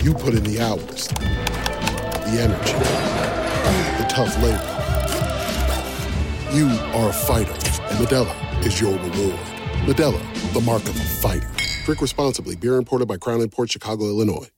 You 0.00 0.14
put 0.14 0.34
in 0.34 0.42
the 0.44 0.60
hours, 0.60 1.08
the 1.08 2.38
energy, 2.40 2.72
the 3.98 4.06
tough 4.08 4.36
labor. 4.42 4.68
You 6.52 6.68
are 6.98 7.10
a 7.10 7.12
fighter, 7.12 7.52
and 7.52 7.98
Modelo 7.98 8.66
is 8.66 8.80
your 8.80 8.92
reward. 8.92 9.38
Modelo, 9.86 10.52
the 10.52 10.60
mark 10.60 10.82
of 10.82 10.96
a 10.96 11.04
fighter. 11.04 11.48
Drink 11.84 12.00
responsibly. 12.00 12.56
Beer 12.56 12.76
imported 12.76 13.06
by 13.06 13.16
Crown 13.16 13.48
Port 13.48 13.70
Chicago, 13.70 14.06
Illinois. 14.06 14.48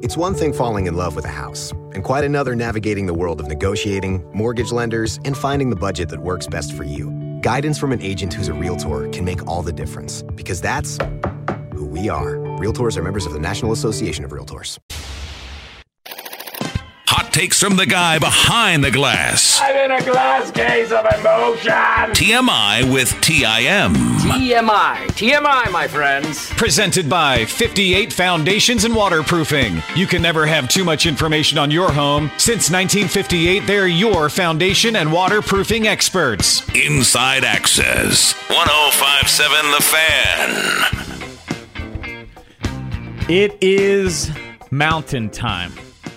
It's 0.00 0.16
one 0.16 0.34
thing 0.34 0.52
falling 0.52 0.86
in 0.86 0.94
love 0.96 1.16
with 1.16 1.24
a 1.24 1.28
house, 1.28 1.72
and 1.92 2.02
quite 2.02 2.24
another 2.24 2.54
navigating 2.54 3.06
the 3.06 3.14
world 3.14 3.40
of 3.40 3.48
negotiating, 3.48 4.24
mortgage 4.32 4.72
lenders, 4.72 5.18
and 5.24 5.36
finding 5.36 5.70
the 5.70 5.76
budget 5.76 6.08
that 6.08 6.20
works 6.20 6.46
best 6.46 6.72
for 6.72 6.84
you. 6.84 7.10
Guidance 7.40 7.78
from 7.78 7.92
an 7.92 8.00
agent 8.00 8.34
who's 8.34 8.48
a 8.48 8.54
realtor 8.54 9.08
can 9.10 9.24
make 9.24 9.46
all 9.46 9.62
the 9.62 9.72
difference, 9.72 10.22
because 10.34 10.60
that's 10.60 10.98
who 11.72 11.86
we 11.86 12.08
are. 12.08 12.41
Realtors 12.62 12.96
are 12.96 13.02
members 13.02 13.26
of 13.26 13.32
the 13.32 13.40
National 13.40 13.72
Association 13.72 14.24
of 14.24 14.30
Realtors. 14.30 14.78
Hot 17.08 17.32
takes 17.32 17.58
from 17.58 17.74
the 17.74 17.86
guy 17.86 18.20
behind 18.20 18.84
the 18.84 18.90
glass. 18.92 19.58
I'm 19.60 19.74
in 19.76 19.90
a 19.90 20.00
glass 20.04 20.52
case 20.52 20.92
of 20.92 21.04
emotion. 21.04 21.72
TMI 21.72 22.90
with 22.94 23.10
TIM. 23.20 23.94
TMI. 24.22 25.08
TMI, 25.08 25.72
my 25.72 25.88
friends. 25.88 26.50
Presented 26.50 27.10
by 27.10 27.44
58 27.46 28.12
Foundations 28.12 28.84
and 28.84 28.94
Waterproofing. 28.94 29.82
You 29.96 30.06
can 30.06 30.22
never 30.22 30.46
have 30.46 30.68
too 30.68 30.84
much 30.84 31.04
information 31.04 31.58
on 31.58 31.72
your 31.72 31.90
home. 31.90 32.30
Since 32.38 32.70
1958, 32.70 33.66
they're 33.66 33.88
your 33.88 34.28
foundation 34.28 34.94
and 34.94 35.12
waterproofing 35.12 35.88
experts. 35.88 36.62
Inside 36.76 37.44
Access. 37.44 38.34
1057 38.48 39.70
The 39.72 39.82
Fan. 39.82 41.11
It 43.28 43.56
is 43.60 44.30
mountain 44.72 45.30
time. 45.30 45.72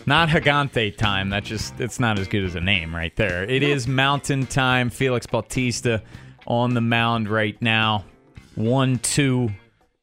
Not 0.08 0.30
Gigante 0.30 0.98
time. 0.98 1.30
That's 1.30 1.48
just 1.48 1.80
it's 1.80 2.00
not 2.00 2.18
as 2.18 2.28
good 2.28 2.44
as 2.44 2.56
a 2.56 2.60
name 2.60 2.96
right 2.96 3.16
there. 3.16 3.44
It 3.44 3.62
is 3.62 3.88
mountain 3.88 4.48
time. 4.48 4.90
Felix 4.90 5.28
Bautista 5.28 6.02
on 6.48 6.74
the 6.74 6.82
mound 6.82 7.30
right 7.30 7.60
now. 7.62 8.06
One 8.56 8.98
two 9.00 9.52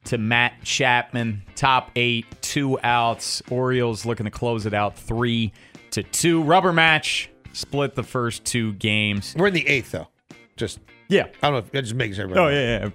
to 0.05 0.17
Matt 0.17 0.63
Chapman. 0.63 1.43
Top 1.57 1.91
eight, 1.97 2.25
two 2.41 2.79
outs. 2.83 3.43
Orioles 3.51 4.07
looking 4.07 4.25
to 4.25 4.31
close 4.31 4.65
it 4.65 4.73
out 4.73 4.97
three 4.97 5.53
to 5.91 6.05
two. 6.05 6.43
Rubber 6.43 6.73
match. 6.73 7.31
Split 7.53 7.97
the 7.97 8.05
first 8.05 8.45
two 8.45 8.75
games. 8.75 9.35
We're 9.37 9.49
in 9.49 9.55
the 9.55 9.67
eighth 9.67 9.91
though. 9.91 10.09
Just 10.57 10.79
yeah. 11.09 11.27
I 11.43 11.51
don't 11.51 11.53
know. 11.53 11.59
If, 11.59 11.85
just 11.85 11.97
sure. 11.97 12.25
everybody 12.25 12.41
Oh 12.41 12.49
yeah, 12.49 12.79
yeah. 12.85 12.91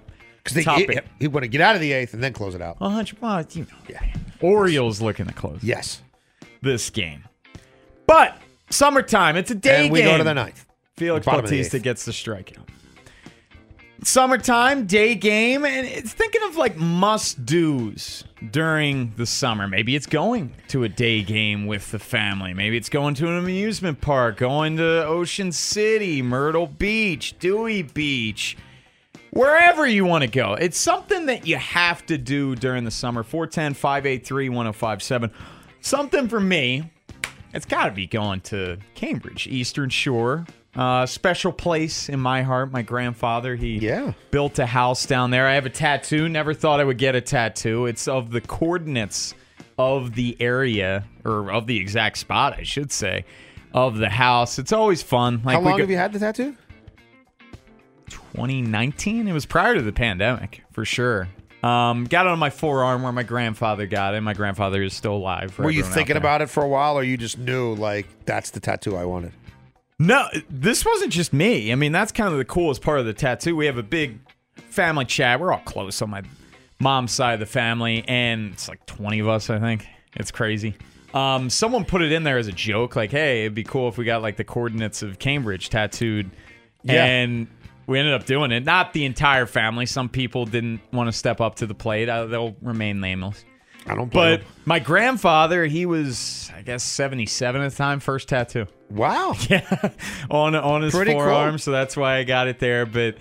Because 0.48 0.64
Top 0.64 0.78
he, 0.78 0.98
he 1.20 1.28
want 1.28 1.44
to 1.44 1.48
get 1.48 1.60
out 1.60 1.74
of 1.74 1.80
the 1.80 1.92
eighth 1.92 2.14
and 2.14 2.22
then 2.22 2.32
close 2.32 2.54
it 2.54 2.62
out. 2.62 2.76
A 2.80 2.88
hundred 2.88 3.20
bucks, 3.20 3.56
you 3.56 3.64
know. 3.64 3.76
Yeah. 3.88 4.02
Orioles 4.40 5.00
looking 5.00 5.26
to 5.26 5.32
close. 5.32 5.58
Yes. 5.62 6.02
This 6.62 6.90
game. 6.90 7.24
But 8.06 8.38
summertime, 8.70 9.36
it's 9.36 9.50
a 9.50 9.54
day 9.54 9.84
And 9.84 9.92
we 9.92 10.00
game. 10.00 10.08
go 10.08 10.18
to 10.18 10.24
the 10.24 10.34
ninth. 10.34 10.64
Felix 10.96 11.24
Bottom 11.26 11.44
the 11.44 11.50
Bautista 11.50 11.76
eighth. 11.76 11.82
gets 11.84 12.04
the 12.04 12.12
strikeout. 12.12 12.66
Summertime, 14.04 14.86
day 14.86 15.16
game, 15.16 15.64
and 15.64 15.84
it's 15.84 16.12
thinking 16.12 16.42
of 16.44 16.56
like 16.56 16.76
must 16.76 17.44
do's 17.44 18.22
during 18.52 19.12
the 19.16 19.26
summer. 19.26 19.66
Maybe 19.66 19.96
it's 19.96 20.06
going 20.06 20.54
to 20.68 20.84
a 20.84 20.88
day 20.88 21.22
game 21.24 21.66
with 21.66 21.90
the 21.90 21.98
family. 21.98 22.54
Maybe 22.54 22.76
it's 22.76 22.88
going 22.88 23.14
to 23.16 23.26
an 23.26 23.38
amusement 23.38 24.00
park, 24.00 24.36
going 24.36 24.76
to 24.76 25.04
Ocean 25.04 25.50
City, 25.50 26.22
Myrtle 26.22 26.68
Beach, 26.68 27.36
Dewey 27.40 27.82
Beach, 27.82 28.56
wherever 29.30 29.86
you 29.86 30.04
want 30.04 30.22
to 30.22 30.30
go. 30.30 30.54
It's 30.54 30.78
something 30.78 31.26
that 31.26 31.46
you 31.46 31.56
have 31.56 32.04
to 32.06 32.18
do 32.18 32.54
during 32.54 32.84
the 32.84 32.90
summer. 32.90 33.22
410 33.22 33.74
583 33.74 34.48
1057. 34.48 35.30
Something 35.80 36.28
for 36.28 36.40
me, 36.40 36.90
it's 37.54 37.66
got 37.66 37.86
to 37.86 37.92
be 37.92 38.06
going 38.06 38.40
to 38.42 38.78
Cambridge, 38.94 39.46
Eastern 39.46 39.90
Shore. 39.90 40.46
Uh, 40.74 41.06
special 41.06 41.50
place 41.50 42.08
in 42.08 42.20
my 42.20 42.42
heart. 42.42 42.70
My 42.70 42.82
grandfather, 42.82 43.56
he 43.56 43.78
yeah. 43.78 44.12
built 44.30 44.58
a 44.58 44.66
house 44.66 45.06
down 45.06 45.30
there. 45.30 45.46
I 45.46 45.54
have 45.54 45.66
a 45.66 45.70
tattoo. 45.70 46.28
Never 46.28 46.54
thought 46.54 46.78
I 46.78 46.84
would 46.84 46.98
get 46.98 47.16
a 47.16 47.20
tattoo. 47.20 47.86
It's 47.86 48.06
of 48.06 48.30
the 48.30 48.40
coordinates 48.40 49.34
of 49.78 50.14
the 50.14 50.36
area, 50.40 51.04
or 51.24 51.50
of 51.50 51.66
the 51.66 51.78
exact 51.78 52.18
spot, 52.18 52.54
I 52.58 52.64
should 52.64 52.92
say, 52.92 53.24
of 53.72 53.96
the 53.96 54.08
house. 54.08 54.58
It's 54.58 54.72
always 54.72 55.02
fun. 55.02 55.40
Like 55.44 55.54
How 55.54 55.62
long 55.62 55.72
go- 55.76 55.82
have 55.82 55.90
you 55.90 55.96
had 55.96 56.12
the 56.12 56.18
tattoo? 56.18 56.56
2019. 58.38 59.26
It 59.26 59.32
was 59.32 59.46
prior 59.46 59.74
to 59.74 59.82
the 59.82 59.92
pandemic, 59.92 60.62
for 60.72 60.84
sure. 60.84 61.28
Um, 61.62 62.04
got 62.04 62.26
it 62.26 62.30
on 62.30 62.38
my 62.38 62.50
forearm 62.50 63.02
where 63.02 63.12
my 63.12 63.24
grandfather 63.24 63.86
got 63.86 64.14
it. 64.14 64.20
My 64.20 64.32
grandfather 64.32 64.80
is 64.82 64.94
still 64.94 65.14
alive. 65.16 65.58
Were 65.58 65.70
you 65.70 65.82
thinking 65.82 66.16
about 66.16 66.40
it 66.40 66.48
for 66.48 66.62
a 66.62 66.68
while, 66.68 66.96
or 66.96 67.02
you 67.02 67.16
just 67.16 67.36
knew 67.36 67.74
like 67.74 68.06
that's 68.24 68.50
the 68.50 68.60
tattoo 68.60 68.96
I 68.96 69.04
wanted? 69.04 69.32
No, 69.98 70.28
this 70.48 70.84
wasn't 70.84 71.12
just 71.12 71.32
me. 71.32 71.72
I 71.72 71.74
mean, 71.74 71.90
that's 71.90 72.12
kind 72.12 72.30
of 72.30 72.38
the 72.38 72.44
coolest 72.44 72.80
part 72.82 73.00
of 73.00 73.06
the 73.06 73.12
tattoo. 73.12 73.56
We 73.56 73.66
have 73.66 73.78
a 73.78 73.82
big 73.82 74.20
family 74.54 75.04
chat. 75.04 75.40
We're 75.40 75.52
all 75.52 75.58
close 75.64 76.00
on 76.00 76.10
my 76.10 76.22
mom's 76.78 77.10
side 77.10 77.34
of 77.34 77.40
the 77.40 77.46
family, 77.46 78.04
and 78.06 78.52
it's 78.52 78.68
like 78.68 78.86
20 78.86 79.18
of 79.18 79.28
us, 79.28 79.50
I 79.50 79.58
think. 79.58 79.84
It's 80.14 80.30
crazy. 80.30 80.76
Um, 81.12 81.50
someone 81.50 81.84
put 81.84 82.02
it 82.02 82.12
in 82.12 82.22
there 82.22 82.38
as 82.38 82.46
a 82.46 82.52
joke, 82.52 82.94
like, 82.94 83.10
hey, 83.10 83.40
it'd 83.40 83.54
be 83.54 83.64
cool 83.64 83.88
if 83.88 83.98
we 83.98 84.04
got 84.04 84.22
like 84.22 84.36
the 84.36 84.44
coordinates 84.44 85.02
of 85.02 85.18
Cambridge 85.18 85.70
tattooed. 85.70 86.30
Yeah. 86.84 87.04
And 87.04 87.48
we 87.88 87.98
ended 87.98 88.14
up 88.14 88.24
doing 88.26 88.52
it. 88.52 88.64
Not 88.64 88.92
the 88.92 89.04
entire 89.04 89.46
family. 89.46 89.86
Some 89.86 90.08
people 90.08 90.44
didn't 90.46 90.80
want 90.92 91.08
to 91.08 91.12
step 91.12 91.40
up 91.40 91.56
to 91.56 91.66
the 91.66 91.74
plate. 91.74 92.08
Uh, 92.08 92.26
they'll 92.26 92.54
remain 92.62 93.00
nameless. 93.00 93.44
I 93.86 93.94
don't 93.94 94.12
But 94.12 94.40
blame 94.40 94.48
my 94.66 94.78
grandfather, 94.78 95.64
he 95.64 95.86
was, 95.86 96.50
I 96.54 96.60
guess, 96.62 96.84
77 96.84 97.62
at 97.62 97.70
the 97.70 97.76
time, 97.76 97.98
first 98.00 98.28
tattoo. 98.28 98.66
Wow. 98.90 99.34
Yeah. 99.48 99.90
on 100.30 100.54
on 100.54 100.82
his 100.82 100.94
Pretty 100.94 101.12
cool. 101.12 101.20
forearm, 101.22 101.58
so 101.58 101.70
that's 101.72 101.96
why 101.96 102.16
I 102.18 102.24
got 102.24 102.46
it 102.48 102.58
there. 102.60 102.84
But 102.86 103.16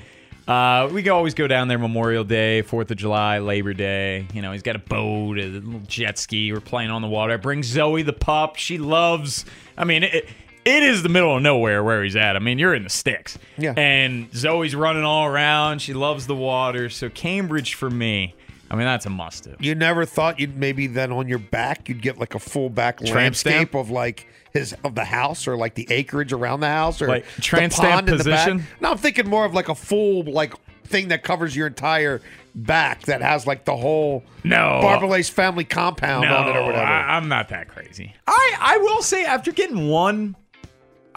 Uh, 0.47 0.87
we 0.93 1.07
always 1.09 1.33
go 1.33 1.45
down 1.47 1.67
there 1.67 1.77
Memorial 1.77 2.23
Day, 2.23 2.61
Fourth 2.61 2.89
of 2.91 2.95
July, 2.97 3.39
Labor 3.39 3.73
Day. 3.73 4.27
You 4.33 4.41
know, 4.41 4.53
he's 4.53 4.61
got 4.63 4.77
a 4.77 4.79
boat, 4.79 5.37
a 5.39 5.43
little 5.45 5.81
jet 5.87 6.17
ski. 6.17 6.53
We're 6.53 6.61
playing 6.61 6.89
on 6.89 7.01
the 7.01 7.09
water. 7.09 7.33
I 7.33 7.37
bring 7.37 7.63
Zoe 7.63 8.01
the 8.01 8.13
pup. 8.13 8.55
She 8.55 8.77
loves. 8.77 9.43
I 9.77 9.83
mean, 9.83 10.03
it, 10.03 10.27
it 10.67 10.83
is 10.83 11.01
the 11.03 11.09
middle 11.09 11.35
of 11.37 11.41
nowhere 11.41 11.83
where 11.83 12.03
he's 12.03 12.15
at. 12.15 12.35
I 12.35 12.39
mean, 12.39 12.59
you're 12.59 12.73
in 12.75 12.83
the 12.83 12.89
sticks. 12.89 13.37
Yeah. 13.57 13.73
And 13.77 14.33
Zoe's 14.35 14.75
running 14.75 15.03
all 15.03 15.25
around. 15.25 15.81
She 15.81 15.93
loves 15.93 16.27
the 16.27 16.35
water. 16.35 16.89
So 16.89 17.09
Cambridge 17.09 17.73
for 17.75 17.89
me. 17.89 18.35
I 18.69 18.75
mean, 18.75 18.83
that's 18.85 19.05
a 19.05 19.09
must 19.09 19.45
do. 19.45 19.55
You 19.59 19.75
never 19.75 20.03
thought 20.05 20.39
you'd 20.41 20.57
maybe 20.57 20.87
then 20.87 21.11
on 21.13 21.29
your 21.29 21.39
back 21.39 21.87
you'd 21.87 22.01
get 22.01 22.17
like 22.17 22.35
a 22.35 22.39
full 22.39 22.69
back 22.69 22.97
Tramp 22.97 23.15
landscape 23.15 23.53
stamp? 23.53 23.75
of 23.75 23.89
like 23.89 24.27
his 24.51 24.75
of 24.83 24.93
the 24.93 25.05
house 25.05 25.47
or 25.47 25.55
like 25.55 25.75
the 25.75 25.87
acreage 25.89 26.33
around 26.33 26.59
the 26.59 26.67
house 26.67 27.01
or 27.01 27.07
Like 27.07 27.25
the 27.37 27.41
tramp 27.41 27.71
stamp 27.71 27.93
pond 27.93 28.09
in 28.09 28.17
the 28.17 28.23
back? 28.25 28.49
position? 28.49 28.67
No, 28.81 28.91
I'm 28.91 28.97
thinking 28.97 29.29
more 29.29 29.45
of 29.45 29.53
like 29.53 29.69
a 29.69 29.75
full 29.75 30.23
like 30.23 30.53
thing 30.83 31.07
that 31.09 31.23
covers 31.23 31.55
your 31.55 31.67
entire 31.67 32.21
back 32.55 33.03
that 33.03 33.21
has 33.21 33.47
like 33.47 33.63
the 33.63 33.75
whole 33.77 34.23
No. 34.43 34.79
Barbalace's 34.81 35.29
family 35.29 35.63
compound 35.63 36.25
on 36.25 36.47
it 36.49 36.57
or 36.57 36.65
whatever. 36.65 36.83
I, 36.85 37.15
I'm 37.15 37.29
not 37.29 37.47
that 37.49 37.69
crazy. 37.69 38.13
I, 38.25 38.55
I 38.59 38.77
will 38.79 39.01
say, 39.01 39.23
after 39.25 39.51
getting 39.53 39.87
one, 39.89 40.35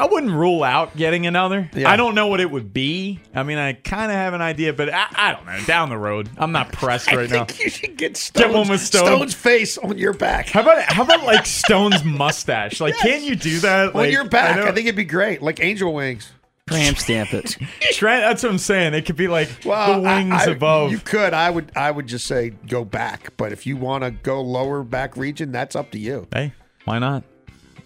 I 0.01 0.07
wouldn't 0.07 0.33
rule 0.33 0.63
out 0.65 0.97
getting 0.97 1.27
another. 1.27 1.69
Yeah. 1.75 1.91
I 1.91 1.97
don't 1.97 2.15
know 2.15 2.29
what 2.29 2.41
it 2.41 2.51
would 2.51 2.73
be. 2.73 3.21
I 3.35 3.43
mean, 3.43 3.59
I 3.59 3.75
kind 3.75 4.11
of 4.11 4.17
have 4.17 4.33
an 4.33 4.41
idea, 4.41 4.73
but 4.73 4.89
I, 4.93 5.07
I 5.15 5.33
don't 5.33 5.45
know. 5.47 5.61
Down 5.67 5.91
the 5.91 5.99
road, 5.99 6.31
I'm 6.39 6.53
not 6.53 6.73
pressed 6.73 7.13
right 7.13 7.29
now. 7.29 7.45
think 7.45 7.63
you 7.63 7.71
should 7.71 7.97
get 7.99 8.31
Get 8.35 8.51
one 8.53 8.69
with 8.69 8.81
Stone. 8.81 9.05
Stone's 9.07 9.35
face 9.35 9.77
on 9.79 9.99
your 9.99 10.13
back. 10.15 10.49
How 10.49 10.63
about 10.63 10.83
how 10.85 11.03
about 11.03 11.25
like 11.25 11.45
Stone's 11.45 12.03
mustache? 12.03 12.81
Like, 12.81 12.97
can't 12.97 13.25
you 13.25 13.37
do 13.37 13.59
that? 13.61 13.89
on 13.89 13.93
Like, 13.95 14.13
your 14.13 14.25
back. 14.25 14.57
know- 14.57 14.63
I, 14.67 14.73
think 14.73 14.87
it'd 14.87 14.97
be 14.97 15.05
great. 15.05 15.43
Like 15.43 15.61
angel 15.63 15.93
wings. 15.93 16.31
Tramp 16.67 16.99
stamp 16.99 17.35
it. 17.35 17.57
Trent, 17.93 18.23
that's 18.23 18.43
what 18.45 18.53
I'm 18.53 18.59
saying. 18.59 18.95
It 18.95 19.05
could 19.05 19.17
be 19.17 19.27
like 19.29 19.51
Well, 19.65 19.95
the 20.01 20.09
wings 20.09 20.33
I- 20.33 20.45
I- 20.45 20.53
above. 20.53 20.93
You 20.93 20.99
could. 21.01 21.35
I 21.35 21.51
would. 21.51 21.73
I 21.77 21.91
would 21.91 22.07
just 22.07 22.27
say 22.27 22.51
go 22.69 22.85
back. 22.85 23.37
But 23.37 23.53
if 23.53 23.67
you 23.67 23.77
want 23.77 24.05
to 24.05 24.11
go 24.13 24.41
lower 24.41 24.83
back 24.83 25.17
region, 25.17 25.53
that's 25.53 25.77
up 25.77 25.91
to 25.91 25.99
you. 25.99 26.27
hey, 26.33 26.53
why 26.87 26.99
not? 27.01 27.25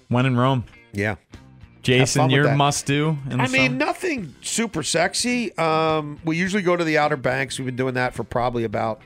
When 0.09 0.27
in 0.27 0.37
Rome, 0.37 0.65
Yeah. 0.93 1.17
Jason, 1.85 2.31
your 2.31 2.55
must 2.57 2.87
do. 2.87 3.17
I 3.31 3.47
mean, 3.49 3.79
nothing 3.79 4.35
super 4.41 4.83
sexy. 4.83 5.57
Um, 5.57 6.19
we 6.25 6.37
usually 6.37 6.63
go 6.63 6.77
to 6.77 6.83
the 6.85 6.99
Outer 6.99 7.17
Banks. 7.17 7.59
We've 7.59 7.67
been 7.67 7.77
doing 7.77 7.95
that 7.95 8.15
for 8.15 8.25
probably 8.25 8.65
about 8.65 9.03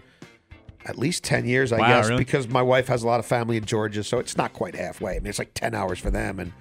at 0.86 0.96
least 0.96 1.24
ten 1.24 1.44
years, 1.44 1.72
I 1.72 1.78
Wow, 1.80 1.88
guess, 1.88 2.08
really? 2.08 2.24
because 2.24 2.48
my 2.48 2.62
wife 2.62 2.86
has 2.88 3.02
a 3.02 3.06
lot 3.06 3.20
of 3.20 3.26
family 3.26 3.56
in 3.58 3.64
Georgia, 3.64 4.02
so 4.02 4.18
it's 4.18 4.36
not 4.36 4.52
quite 4.54 4.74
halfway. 4.74 5.16
I 5.16 5.18
mean, 5.18 5.26
it's 5.26 5.38
like 5.38 5.52
ten 5.52 5.74
hours 5.74 5.98
for 5.98 6.10
them, 6.10 6.38
and 6.40 6.52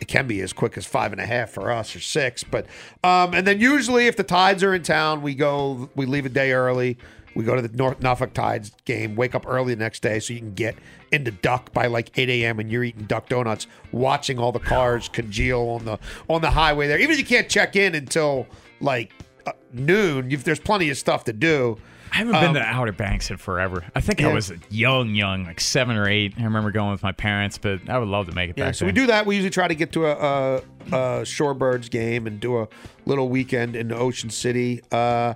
it 0.00 0.08
can 0.08 0.26
be 0.26 0.40
as 0.40 0.52
quick 0.52 0.78
as 0.78 0.86
five 0.86 1.12
and 1.12 1.20
a 1.20 1.26
half 1.26 1.50
for 1.50 1.70
us 1.70 1.94
or 1.94 2.00
six. 2.00 2.44
But 2.44 2.66
um, 3.04 3.34
and 3.34 3.46
then 3.46 3.60
usually, 3.60 4.06
if 4.06 4.16
the 4.16 4.24
Tides 4.24 4.62
are 4.62 4.74
in 4.74 4.82
town, 4.82 5.20
we 5.20 5.34
go. 5.34 5.90
We 5.94 6.06
leave 6.06 6.24
a 6.26 6.30
day 6.30 6.52
early. 6.52 6.96
We 7.36 7.44
go 7.44 7.54
to 7.54 7.62
the 7.62 7.68
North 7.76 8.00
Norfolk 8.00 8.32
Tides 8.32 8.72
game. 8.86 9.14
Wake 9.14 9.34
up 9.34 9.44
early 9.46 9.74
the 9.74 9.78
next 9.84 10.00
day 10.00 10.18
so 10.20 10.32
you 10.32 10.40
can 10.40 10.54
get 10.54 10.74
into 11.12 11.30
Duck 11.30 11.72
by 11.72 11.86
like 11.86 12.10
8 12.18 12.28
a.m. 12.30 12.58
and 12.58 12.72
you're 12.72 12.82
eating 12.82 13.04
Duck 13.04 13.28
donuts, 13.28 13.66
watching 13.92 14.38
all 14.38 14.52
the 14.52 14.58
cars 14.58 15.08
congeal 15.08 15.60
on 15.68 15.84
the 15.84 15.98
on 16.28 16.40
the 16.40 16.50
highway 16.50 16.88
there. 16.88 16.98
Even 16.98 17.12
if 17.12 17.18
you 17.18 17.26
can't 17.26 17.48
check 17.48 17.76
in 17.76 17.94
until 17.94 18.46
like 18.80 19.12
uh, 19.46 19.52
noon, 19.72 20.30
you've, 20.30 20.44
there's 20.44 20.58
plenty 20.60 20.88
of 20.90 20.96
stuff 20.96 21.24
to 21.24 21.32
do. 21.32 21.78
I 22.12 22.16
haven't 22.20 22.32
been 22.34 22.44
Um, 22.50 22.54
to 22.54 22.62
Outer 22.62 22.92
Banks 22.92 23.30
in 23.30 23.36
forever. 23.36 23.84
I 23.94 24.00
think 24.00 24.22
I 24.22 24.32
was 24.32 24.50
young, 24.70 25.14
young, 25.14 25.44
like 25.44 25.60
seven 25.60 25.96
or 25.96 26.08
eight. 26.08 26.34
I 26.38 26.44
remember 26.44 26.70
going 26.70 26.92
with 26.92 27.02
my 27.02 27.12
parents, 27.12 27.58
but 27.58 27.90
I 27.90 27.98
would 27.98 28.08
love 28.08 28.26
to 28.26 28.32
make 28.34 28.48
it 28.48 28.54
Yeah, 28.56 28.66
back 28.66 28.74
so 28.76 28.84
there. 28.86 28.94
we 28.94 29.00
do 29.00 29.06
that. 29.08 29.26
We 29.26 29.34
usually 29.34 29.50
try 29.50 29.68
to 29.68 29.74
get 29.74 29.92
to 29.92 30.06
a, 30.06 30.12
a, 30.12 30.56
a 30.56 31.22
Shorebirds 31.24 31.90
game 31.90 32.26
and 32.26 32.40
do 32.40 32.60
a 32.62 32.68
little 33.04 33.28
weekend 33.28 33.76
in 33.76 33.92
Ocean 33.92 34.30
City. 34.30 34.80
Uh, 34.90 35.34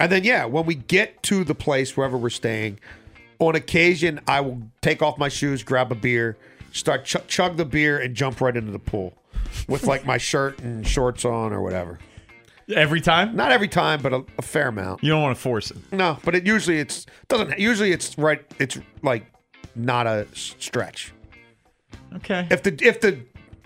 and 0.00 0.10
then, 0.12 0.24
yeah, 0.24 0.44
when 0.44 0.66
we 0.66 0.74
get 0.74 1.22
to 1.24 1.44
the 1.44 1.54
place, 1.54 1.96
wherever 1.96 2.16
we're 2.16 2.30
staying, 2.30 2.78
on 3.38 3.54
occasion, 3.54 4.20
I 4.26 4.40
will 4.40 4.62
take 4.82 5.02
off 5.02 5.18
my 5.18 5.28
shoes, 5.28 5.62
grab 5.62 5.92
a 5.92 5.94
beer, 5.94 6.36
start 6.72 7.04
ch- 7.04 7.16
chug 7.28 7.56
the 7.56 7.64
beer, 7.64 7.98
and 7.98 8.14
jump 8.14 8.40
right 8.40 8.56
into 8.56 8.72
the 8.72 8.78
pool 8.78 9.14
with 9.68 9.84
like 9.84 10.04
my 10.06 10.18
shirt 10.30 10.58
and 10.60 10.86
shorts 10.86 11.24
on 11.24 11.52
or 11.52 11.60
whatever. 11.62 11.98
Every 12.74 13.00
time? 13.00 13.36
Not 13.36 13.52
every 13.52 13.68
time, 13.68 14.02
but 14.02 14.12
a, 14.12 14.24
a 14.38 14.42
fair 14.42 14.68
amount. 14.68 15.02
You 15.04 15.10
don't 15.10 15.22
want 15.22 15.36
to 15.36 15.40
force 15.40 15.70
it. 15.70 15.76
No, 15.92 16.18
but 16.24 16.34
it 16.34 16.46
usually 16.46 16.80
it's 16.80 17.06
doesn't. 17.28 17.58
Usually 17.60 17.92
it's 17.92 18.18
right. 18.18 18.42
It's 18.58 18.78
like 19.02 19.24
not 19.76 20.08
a 20.08 20.26
s- 20.32 20.56
stretch. 20.58 21.12
Okay. 22.16 22.48
If 22.50 22.64
the 22.64 22.76
if 22.82 23.00
the 23.00 23.20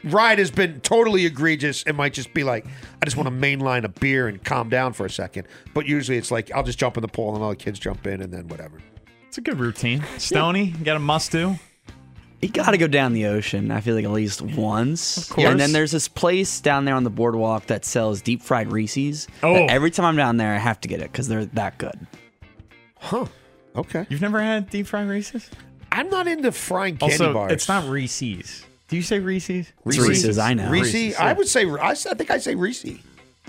ride 0.05 0.39
has 0.39 0.51
been 0.51 0.81
totally 0.81 1.27
egregious, 1.27 1.83
it 1.85 1.95
might 1.95 2.13
just 2.13 2.33
be 2.35 2.45
like 2.45 2.67
I 3.01 3.05
just 3.05 3.17
want 3.17 3.29
to 3.29 3.35
mainline 3.35 3.85
a 3.85 3.89
beer 3.89 4.29
and 4.29 4.43
calm 4.43 4.69
down 4.69 4.93
for 4.93 5.07
a 5.07 5.11
second. 5.11 5.47
But 5.75 5.87
usually 5.87 6.19
it's 6.19 6.31
like 6.31 6.51
I'll 6.53 6.63
just 6.63 6.79
jump 6.79 6.97
in 6.97 7.03
the 7.03 7.09
pool 7.09 7.35
and 7.35 7.43
all 7.43 7.51
the 7.51 7.57
kids 7.57 7.79
jump 7.79 8.07
in 8.07 8.21
and 8.23 8.33
then 8.33 8.49
whatever. 8.49 8.79
It's 9.29 9.39
a 9.39 9.43
good 9.43 9.61
routine. 9.61 10.05
Stony, 10.19 10.75
you 10.79 10.85
got 10.85 10.97
a 10.97 11.01
must 11.01 11.31
do? 11.31 11.57
You 12.43 12.49
got 12.49 12.71
to 12.71 12.79
go 12.79 12.87
down 12.87 13.13
the 13.13 13.27
ocean. 13.27 13.71
I 13.71 13.83
feel 13.83 13.95
like 13.95 14.05
at 14.05 14.11
least 14.11 14.41
once. 14.41 15.19
Of 15.19 15.37
course. 15.37 15.47
And 15.47 15.61
then 15.61 15.73
there's 15.73 15.91
this 15.93 16.09
place 16.09 16.61
down 16.61 16.87
there 16.87 16.95
on 16.95 17.05
the 17.05 17.11
boardwalk 17.11 17.67
that 17.67 17.85
sells 17.85 18.23
deep 18.23 18.43
fried 18.43 18.73
Reese's. 18.73 19.29
Oh. 19.43 19.53
that 19.53 19.71
every 19.71 19.91
time 19.91 20.07
I'm 20.07 20.17
down 20.17 20.39
there, 20.39 20.55
I 20.55 20.59
have 20.59 20.81
to 20.81 20.89
get 20.89 21.01
it 21.01 21.13
because 21.13 21.29
they're 21.29 21.45
that 21.45 21.77
good. 21.77 22.07
Huh. 22.99 23.27
Okay. 23.77 24.07
You've 24.09 24.23
never 24.23 24.41
had 24.41 24.71
deep 24.71 24.87
fried 24.87 25.07
Reese's? 25.07 25.51
I'm 25.93 26.09
not 26.09 26.27
into 26.27 26.51
frying 26.51 26.97
candy 26.97 27.15
also, 27.15 27.35
bars. 27.35 27.53
it's 27.53 27.69
not 27.69 27.85
Reese's. 27.89 28.65
Do 28.91 28.97
you 28.97 29.03
say 29.03 29.21
Reese's? 29.21 29.73
It's 29.87 29.99
Reese's, 29.99 30.37
I 30.37 30.53
know. 30.53 30.69
Reese. 30.69 30.93
Reese's, 30.93 31.17
I 31.17 31.33
would 31.33 31.47
say 31.47 31.65
I 31.71 31.95
think 31.95 32.31
I 32.31 32.39
say 32.39 32.57
Reese. 32.57 32.85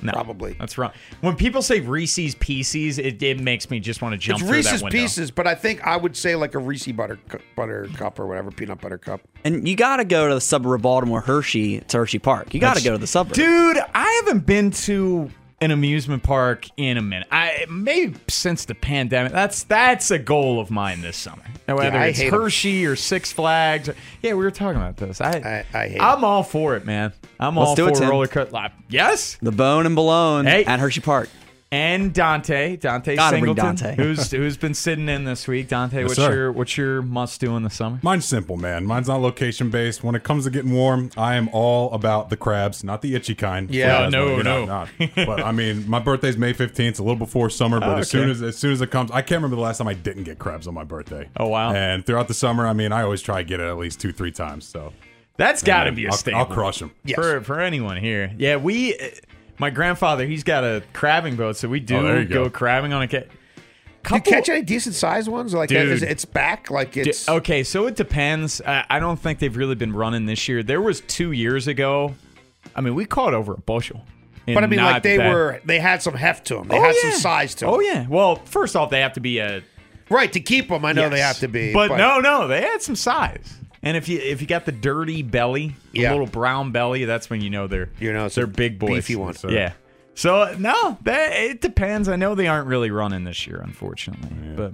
No, 0.03 0.13
Probably. 0.13 0.53
That's 0.53 0.77
wrong. 0.77 0.91
When 1.21 1.35
people 1.35 1.61
say 1.61 1.79
Reese's 1.79 2.35
Pieces, 2.35 2.97
it, 2.97 3.21
it 3.21 3.39
makes 3.39 3.69
me 3.69 3.79
just 3.79 4.01
want 4.01 4.13
to 4.13 4.17
jump 4.17 4.39
It's 4.39 4.47
through 4.47 4.57
Reese's 4.57 4.81
that. 4.81 4.91
Pieces, 4.91 5.31
but 5.31 5.47
I 5.47 5.55
think 5.55 5.85
I 5.85 5.97
would 5.97 6.15
say 6.15 6.35
like 6.35 6.53
a 6.53 6.59
Reese 6.59 6.87
butter 6.87 7.19
butter 7.55 7.87
cup 7.95 8.19
or 8.19 8.27
whatever 8.27 8.51
peanut 8.51 8.81
butter 8.81 8.97
cup. 8.99 9.21
And 9.43 9.67
you 9.67 9.75
got 9.75 9.97
to 9.97 10.05
go 10.05 10.27
to 10.27 10.35
the 10.35 10.41
suburb 10.41 10.75
of 10.75 10.81
Baltimore, 10.83 11.21
Hershey, 11.21 11.81
to 11.81 11.97
Hershey 11.97 12.19
Park. 12.19 12.53
You 12.53 12.59
got 12.59 12.77
to 12.77 12.83
go 12.83 12.91
to 12.91 12.97
the 12.99 13.07
suburb. 13.07 13.33
Dude, 13.33 13.77
I 13.95 14.21
haven't 14.23 14.45
been 14.45 14.71
to 14.71 15.29
an 15.61 15.71
amusement 15.71 16.23
park 16.23 16.67
in 16.75 16.97
a 16.97 17.01
minute. 17.01 17.27
I 17.31 17.65
maybe 17.69 18.15
since 18.27 18.65
the 18.65 18.75
pandemic. 18.75 19.31
That's 19.31 19.63
that's 19.63 20.11
a 20.11 20.19
goal 20.19 20.59
of 20.59 20.71
mine 20.71 21.01
this 21.01 21.15
summer. 21.17 21.43
Whether 21.67 21.97
I 21.97 22.07
it's 22.07 22.19
hate 22.19 22.33
'em. 22.33 22.41
Hershey 22.41 22.85
or 22.85 22.95
Six 22.95 23.31
Flags. 23.31 23.89
Yeah, 24.21 24.33
we 24.33 24.43
were 24.43 24.51
talking 24.51 24.81
about 24.81 24.97
this. 24.97 25.21
I 25.21 25.65
I, 25.73 25.77
I 25.79 25.87
hate. 25.89 26.01
I'm 26.01 26.23
all 26.23 26.43
for 26.43 26.75
it, 26.75 26.85
man. 26.85 27.13
I'm 27.39 27.55
Let's 27.55 27.69
all 27.69 27.75
do 27.75 27.87
it, 27.87 27.93
for 27.95 28.01
Tim. 28.01 28.09
roller 28.09 28.27
coaster. 28.27 28.69
Yes. 28.89 29.37
The 29.41 29.51
Bone 29.51 29.85
and 29.85 29.95
Balone 29.95 30.47
Hey. 30.47 30.65
at 30.65 30.79
Hershey 30.79 31.01
Park. 31.01 31.29
And 31.73 32.13
Dante, 32.13 32.75
Dante 32.75 33.15
Gotta 33.15 33.37
Singleton, 33.37 33.63
Dante. 33.77 33.95
who's 33.95 34.29
who's 34.31 34.57
been 34.57 34.73
sitting 34.73 35.07
in 35.07 35.23
this 35.23 35.47
week. 35.47 35.69
Dante, 35.69 35.99
Yes, 36.01 36.09
what's 36.09 36.15
sir. 36.19 36.33
your 36.33 36.51
what's 36.51 36.75
your 36.77 37.01
must 37.01 37.39
do 37.39 37.55
in 37.55 37.63
the 37.63 37.69
summer? 37.69 37.97
Mine's 38.01 38.25
simple, 38.25 38.57
man. 38.57 38.85
Mine's 38.85 39.07
not 39.07 39.21
location 39.21 39.69
based. 39.69 40.03
When 40.03 40.13
it 40.13 40.23
comes 40.23 40.43
to 40.43 40.49
getting 40.49 40.73
warm, 40.73 41.11
I 41.15 41.35
am 41.35 41.47
all 41.53 41.93
about 41.93 42.29
the 42.29 42.35
crabs, 42.35 42.83
not 42.83 43.01
the 43.01 43.15
itchy 43.15 43.35
kind. 43.35 43.69
Yeah, 43.71 44.01
But, 44.01 44.09
no, 44.09 44.35
you 44.35 44.43
know, 44.43 44.65
no. 44.65 44.65
not. 44.65 44.89
But 45.15 45.41
I 45.43 45.53
mean, 45.53 45.89
my 45.89 45.99
birthday's 45.99 46.35
May 46.37 46.51
fifteenth, 46.51 46.99
a 46.99 47.03
little 47.03 47.15
before 47.15 47.49
summer. 47.49 47.79
But 47.79 47.89
Oh, 47.89 47.95
as 47.99 48.09
soon 48.09 48.29
as 48.29 48.41
as 48.41 48.57
soon 48.57 48.73
as 48.73 48.81
it 48.81 48.91
comes, 48.91 49.09
I 49.11 49.21
can't 49.21 49.37
remember 49.41 49.55
the 49.55 49.61
last 49.61 49.77
time 49.77 49.87
I 49.87 49.93
didn't 49.93 50.23
get 50.25 50.39
crabs 50.39 50.67
on 50.67 50.73
my 50.73 50.83
birthday. 50.83 51.29
Oh 51.37 51.47
wow, 51.47 51.71
And 51.73 52.05
throughout 52.05 52.27
the 52.27 52.33
summer, 52.33 52.67
I 52.67 52.73
mean, 52.73 52.91
I 52.91 53.03
always 53.03 53.21
try 53.21 53.43
to 53.43 53.47
get 53.47 53.61
it 53.61 53.67
at 53.67 53.77
least 53.77 54.01
two, 54.01 54.11
three 54.11 54.31
times. 54.31 54.65
So 54.67 54.91
that's 55.37 55.63
got 55.63 55.85
to 55.85 55.93
be 55.93 56.03
a 56.05 56.09
I'll- 56.09 56.17
staple. 56.17 56.39
I'll 56.41 56.45
crush 56.47 56.81
'em. 56.81 56.91
for 57.15 57.39
for 57.39 57.61
anyone 57.61 57.95
here. 57.95 58.33
Yeah, 58.37 58.57
we. 58.57 58.97
My 59.61 59.69
grandfather, 59.69 60.25
he's 60.25 60.43
got 60.43 60.63
a 60.63 60.81
crabbing 60.91 61.35
boat, 61.35 61.55
so 61.55 61.69
we 61.69 61.79
oh, 61.79 61.85
do 61.85 61.95
Oh, 61.97 62.25
go. 62.25 62.43
go. 62.45 62.49
crabbing 62.49 62.93
on 62.93 63.03
a. 63.03 63.07
Ca- 63.07 63.25
Do 64.03 64.15
you 64.15 64.21
catch 64.21 64.49
any 64.49 64.63
decent 64.63 64.95
sized 64.95 65.27
ones? 65.27 65.53
Like 65.53 65.69
Dude. 65.69 65.87
is 65.87 66.01
it's 66.01 66.25
back. 66.25 66.71
Like 66.71 66.93
D- 66.93 67.01
it's 67.01 67.29
okay, 67.29 67.61
so 67.63 67.85
it 67.85 67.95
depends. 67.95 68.59
I, 68.65 68.83
I 68.89 68.99
don't 68.99 69.17
think 69.19 69.37
they've 69.37 69.55
really 69.55 69.75
been 69.75 69.93
running 69.93 70.25
this 70.25 70.47
year. 70.49 70.63
There 70.63 70.81
was 70.81 71.01
two 71.01 71.31
years 71.31 71.67
ago. 71.67 72.15
I 72.75 72.81
mean, 72.81 72.95
we 72.95 73.05
caught 73.05 73.35
over 73.35 73.53
a 73.53 73.57
bushel. 73.59 74.03
But 74.47 74.63
I 74.63 74.67
mean, 74.67 74.79
like 74.79 75.03
they 75.03 75.17
that- 75.17 75.31
were, 75.31 75.61
they 75.63 75.79
had 75.79 76.01
some 76.01 76.15
heft 76.15 76.47
to 76.47 76.55
them. 76.55 76.67
They 76.67 76.79
Oh, 76.79 76.81
had 76.81 76.95
yeah. 77.03 77.11
some 77.11 77.19
size 77.19 77.53
to 77.55 77.65
them. 77.65 77.73
Oh 77.75 77.79
yeah. 77.81 78.07
Well, 78.09 78.37
first 78.37 78.75
off, 78.75 78.89
they 78.89 79.01
have 79.01 79.13
to 79.13 79.19
be 79.21 79.37
a 79.37 79.61
Right 80.09 80.33
to 80.33 80.39
keep 80.41 80.69
them. 80.69 80.83
I 80.83 80.91
know 80.91 81.07
they 81.07 81.19
have 81.21 81.37
to 81.39 81.47
be. 81.47 81.71
But, 81.71 81.95
no, 81.95 82.19
no, 82.19 82.47
they 82.47 82.61
had 82.61 82.81
some 82.81 82.95
size. 82.97 83.59
And 83.83 83.97
if 83.97 84.07
you 84.07 84.19
if 84.19 84.41
you 84.41 84.47
got 84.47 84.65
the 84.65 84.71
dirty 84.71 85.23
belly, 85.23 85.75
the 85.91 86.01
Yeah. 86.01 86.11
little 86.11 86.27
brown 86.27 86.71
belly, 86.71 87.05
that's 87.05 87.29
when 87.29 87.41
you 87.41 87.49
know 87.49 87.67
they're 87.67 87.89
You 87.99 88.13
know, 88.13 88.29
they're 88.29 88.45
big 88.47 88.77
boys. 88.79 88.89
beefy 89.07 89.15
ones. 89.15 89.43
Yeah. 89.47 89.73
So 90.13 90.55
no, 90.59 90.97
that 91.03 91.31
it 91.33 91.61
depends. 91.61 92.07
I 92.09 92.15
know 92.15 92.35
they 92.35 92.47
aren't 92.47 92.67
really 92.67 92.91
running 92.91 93.23
this 93.23 93.47
year, 93.47 93.59
unfortunately. 93.63 94.29
But 94.55 94.73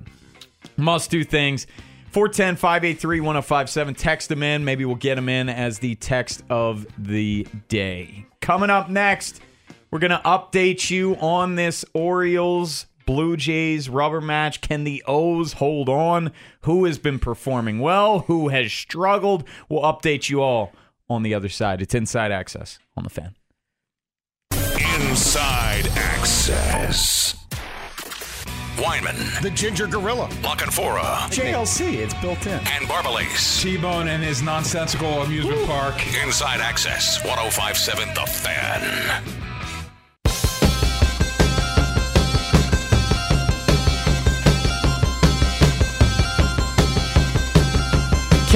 must 0.76 1.10
do 1.12 1.24
things. 1.24 1.68
410-583-1057. 2.14 3.96
Text 3.98 4.30
them 4.30 4.44
in. 4.44 4.66
Maybe 4.66 4.86
we'll 4.86 4.96
get 4.96 5.16
them 5.16 5.30
in 5.30 5.50
as 5.50 5.80
the 5.80 5.96
text 5.96 6.44
of 6.50 6.86
the 6.98 7.48
day. 7.68 8.26
Coming 8.42 8.70
up 8.70 8.90
next, 8.90 9.42
we're 9.92 10.00
going 10.00 10.12
to 10.12 10.22
update 10.26 10.90
you 10.90 11.16
on 11.18 11.56
this 11.56 11.86
Orioles 11.94 12.86
Blue 13.08 13.38
Jays 13.38 13.90
rubber 13.90 14.22
match. 14.22 14.62
Can 14.62 14.84
the 14.84 15.02
O's 15.08 15.54
hold 15.54 15.90
on? 15.90 16.32
Who 16.62 16.86
has 16.86 17.00
been 17.00 17.18
performing 17.18 17.80
well? 17.80 18.20
Who 18.20 18.50
has 18.50 18.72
struggled? 18.72 19.48
We'll 19.70 19.82
update 19.82 20.30
you 20.30 20.42
all 20.42 20.74
on 21.10 21.24
the 21.24 21.34
other 21.34 21.50
side. 21.50 21.82
It's 21.82 21.96
Inside 21.96 22.32
Access 22.32 22.78
on 22.96 23.06
the 23.06 23.10
fan. 23.10 23.36
Inside 24.52 25.88
Access. 25.96 27.34
Weinman. 28.76 29.42
The 29.42 29.52
Ginger 29.52 29.88
Gorilla. 29.88 30.30
La 30.44 30.56
Canfora. 30.56 31.30
JLC, 31.32 31.96
it's 31.96 32.14
built 32.16 32.46
in. 32.46 32.60
And 32.60 32.86
Barbalace. 32.88 33.62
T-Bone 33.64 34.10
and 34.10 34.22
his 34.22 34.42
nonsensical 34.42 35.24
amusement 35.24 35.66
park. 35.66 35.96
Inside 36.24 36.60
Access. 36.60 37.24
1057 37.24 38.10
The 38.14 38.26
Fan. 38.26 39.47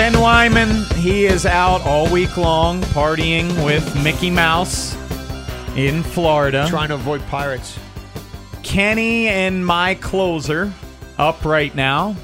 Ken 0.02 0.14
Weinman, 0.14 0.92
he 0.96 1.26
is 1.26 1.46
out 1.46 1.80
all 1.82 2.12
week 2.12 2.36
long 2.36 2.82
partying 2.82 3.64
with 3.64 4.04
Mickey 4.04 4.32
Mouse 4.32 4.96
in 5.76 6.02
Florida. 6.02 6.66
Trying 6.68 6.88
to 6.88 6.96
avoid 6.96 7.22
pirates. 7.28 7.78
Kenny 8.64 9.28
and 9.28 9.64
my 9.64 9.94
closer 9.94 10.74
up 11.20 11.46
right 11.46 11.76
now, 11.76 12.16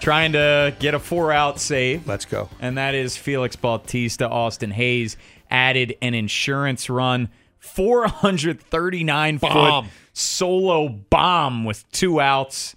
trying 0.00 0.32
to 0.32 0.74
get 0.80 0.94
a 0.94 0.98
four 0.98 1.30
out 1.30 1.60
save. 1.60 2.04
Let's 2.04 2.24
go. 2.24 2.48
And 2.58 2.76
that 2.78 2.96
is 2.96 3.16
Felix 3.16 3.54
Bautista. 3.54 4.28
Austin 4.28 4.72
Hays 4.72 5.16
added 5.52 5.94
an 6.02 6.14
insurance 6.14 6.90
run, 6.90 7.28
439 7.60 9.36
Bomb. 9.36 9.84
foot 9.84 9.92
solo 10.12 10.88
bomb 10.88 11.64
with 11.64 11.88
two 11.92 12.20
outs 12.20 12.74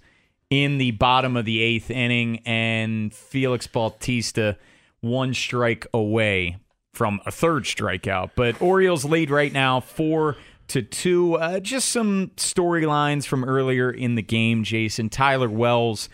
in 0.54 0.78
the 0.78 0.92
bottom 0.92 1.36
of 1.36 1.44
the 1.44 1.60
eighth 1.60 1.90
inning, 1.90 2.38
and 2.46 3.12
Felix 3.12 3.66
Bautista 3.66 4.56
one 5.00 5.34
strike 5.34 5.84
away 5.92 6.58
from 6.92 7.20
a 7.26 7.32
third 7.32 7.64
strikeout. 7.64 8.30
But 8.36 8.62
Orioles 8.62 9.04
lead 9.04 9.30
right 9.30 9.52
now 9.52 9.80
four 9.80 10.36
to 10.68 10.80
two. 10.80 11.34
Uh, 11.34 11.58
just 11.58 11.88
some 11.88 12.30
storylines 12.36 13.26
from 13.26 13.42
earlier 13.42 13.90
in 13.90 14.14
the 14.14 14.22
game, 14.22 14.62
Jason. 14.62 15.08
Tyler 15.08 15.50
Wells. 15.50 16.08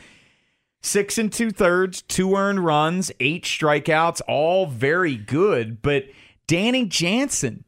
Six 0.82 1.18
and 1.18 1.30
two 1.30 1.50
thirds, 1.50 2.00
two 2.00 2.34
earned 2.34 2.64
runs, 2.64 3.12
eight 3.20 3.44
strikeouts, 3.44 4.22
all 4.26 4.64
very 4.64 5.14
good. 5.14 5.82
But 5.82 6.06
Danny 6.46 6.86
Jansen, 6.86 7.64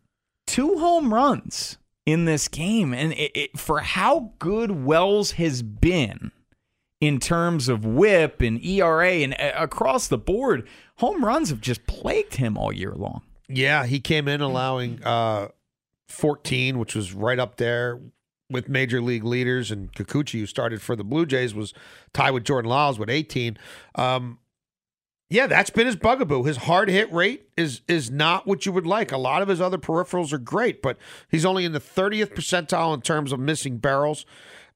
two 0.47 0.79
home 0.79 1.13
runs 1.13 1.77
in 2.07 2.25
this 2.25 2.49
game. 2.49 2.95
And 2.95 3.13
it, 3.13 3.31
it, 3.35 3.59
for 3.59 3.81
how 3.81 4.33
good 4.39 4.71
Wells 4.71 5.33
has 5.33 5.63
been 5.63 6.33
in 7.03 7.19
terms 7.19 7.69
of 7.69 7.85
whip 7.85 8.41
and 8.41 8.65
ERA 8.65 9.11
and 9.11 9.35
uh, 9.35 9.51
across 9.57 10.07
the 10.07 10.17
board, 10.17 10.69
home 10.99 11.25
runs 11.25 11.51
have 11.51 11.61
just 11.61 11.85
plagued 11.89 12.37
him 12.37 12.57
all 12.57 12.73
year 12.73 12.93
long. 12.95 13.23
Yeah, 13.49 13.87
he 13.87 13.99
came 13.99 14.29
in 14.29 14.41
allowing 14.41 15.03
uh, 15.03 15.49
14, 16.07 16.79
which 16.79 16.95
was 16.95 17.13
right 17.13 17.41
up 17.41 17.57
there 17.57 18.01
with 18.49 18.69
major 18.69 19.03
league 19.03 19.25
leaders. 19.25 19.73
And 19.73 19.93
Kikuchi, 19.93 20.39
who 20.39 20.47
started 20.47 20.81
for 20.81 20.95
the 20.95 21.03
Blue 21.03 21.27
Jays, 21.27 21.57
was 21.57 21.75
tied 22.15 22.31
with 22.31 22.45
Jordan 22.45 22.71
Lyles 22.71 23.01
with 23.01 23.11
18. 23.11 23.59
Um, 23.97 24.39
yeah, 25.29 25.49
that's 25.49 25.71
been 25.71 25.87
his 25.87 25.97
bugaboo. 25.97 26.45
His 26.45 26.59
hard 26.59 26.89
hit 26.89 27.13
rate 27.13 27.49
is 27.57 27.81
is 27.89 28.13
not 28.13 28.47
what 28.47 28.65
you 28.65 28.71
would 28.71 28.87
like. 28.87 29.11
A 29.11 29.19
lot 29.19 29.43
of 29.43 29.49
his 29.49 29.61
other 29.61 29.79
peripherals 29.79 30.33
are 30.33 30.39
great, 30.39 30.83
but 30.83 30.99
he's 31.29 31.45
only 31.45 31.65
in 31.65 31.73
the 31.73 31.81
30th 31.81 32.35
percentile 32.35 32.95
in 32.95 33.01
terms 33.01 33.33
of 33.33 33.41
missing 33.41 33.79
barrels. 33.79 34.25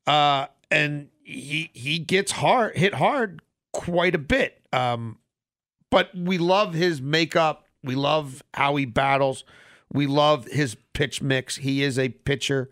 Uh, 0.08 0.46
and 0.72 1.08
he 1.26 1.70
he 1.72 1.98
gets 1.98 2.32
hard 2.32 2.76
hit 2.76 2.94
hard 2.94 3.42
quite 3.72 4.14
a 4.14 4.18
bit. 4.18 4.62
Um, 4.72 5.18
but 5.90 6.10
we 6.16 6.38
love 6.38 6.72
his 6.72 7.02
makeup. 7.02 7.64
We 7.82 7.94
love 7.94 8.42
how 8.54 8.76
he 8.76 8.84
battles. 8.84 9.44
We 9.92 10.06
love 10.06 10.46
his 10.46 10.76
pitch 10.92 11.20
mix. 11.22 11.56
He 11.56 11.82
is 11.82 11.98
a 11.98 12.08
pitcher, 12.10 12.70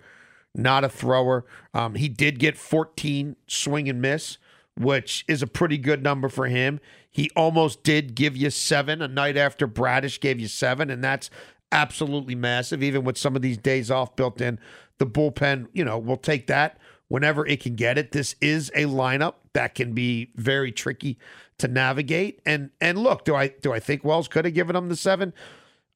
not 0.55 0.85
a 0.85 0.89
thrower. 0.89 1.45
Um, 1.73 1.95
he 1.97 2.09
did 2.09 2.39
get 2.39 2.57
14 2.57 3.37
swing 3.47 3.89
and 3.89 4.01
miss, 4.01 4.39
which 4.77 5.25
is 5.29 5.43
a 5.43 5.47
pretty 5.47 5.79
good 5.79 6.03
number 6.03 6.29
for 6.29 6.47
him. 6.47 6.81
He 7.11 7.31
almost 7.37 7.83
did 7.83 8.15
give 8.15 8.37
you 8.37 8.51
seven 8.51 9.03
a 9.03 9.09
night 9.09 9.37
after 9.37 9.67
Bradish 9.67 10.21
gave 10.21 10.41
you 10.41 10.49
seven, 10.49 10.91
and 10.91 11.03
that's 11.03 11.31
absolutely 11.71 12.35
massive. 12.35 12.83
Even 12.83 13.05
with 13.05 13.17
some 13.17 13.37
of 13.37 13.43
these 13.43 13.59
days 13.59 13.91
off 13.91 14.17
built 14.17 14.41
in, 14.41 14.59
the 14.99 15.07
bullpen, 15.07 15.69
you 15.73 15.85
know, 15.85 15.99
will 15.99 16.17
take 16.17 16.47
that 16.49 16.79
whenever 17.09 17.47
it 17.47 17.61
can 17.61 17.75
get 17.75 17.99
it. 17.99 18.13
This 18.13 18.35
is 18.41 18.71
a 18.75 18.85
lineup 18.85 19.35
that 19.53 19.75
can 19.75 19.93
be 19.93 20.31
very 20.37 20.73
tricky 20.73 21.19
to 21.59 21.69
navigate. 21.69 22.41
And 22.45 22.71
and 22.81 22.99
look, 22.99 23.25
do 23.25 23.35
I 23.35 23.49
do 23.49 23.73
I 23.73 23.81
think 23.81 24.05
Wells 24.05 24.29
could 24.29 24.45
have 24.45 24.55
given 24.55 24.75
him 24.77 24.89
the 24.89 24.97
seven? 24.97 25.33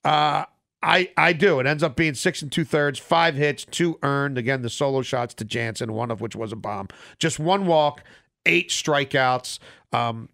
Uh 0.05 0.45
I 0.83 1.11
I 1.17 1.33
do. 1.33 1.59
It 1.61 1.67
ends 1.67 1.83
up 1.83 1.97
being 1.97 2.15
six 2.15 2.43
and 2.43 2.53
two 2.53 2.65
thirds, 2.65 2.99
five 2.99 3.35
hits, 3.35 3.65
two 3.65 3.99
earned. 4.03 4.39
Again, 4.39 4.63
the 4.63 4.71
solo 4.71 5.03
shots 5.03 5.35
to 5.35 5.45
Jansen, 5.45 5.93
one 5.93 6.11
of 6.11 6.21
which 6.21 6.37
was 6.37 6.53
a 6.53 6.57
bomb. 6.57 6.89
Just 7.19 7.39
one 7.39 7.67
walk, 7.67 8.05
eight 8.47 8.71
strikeouts. 8.71 9.59
Um, 9.93 10.29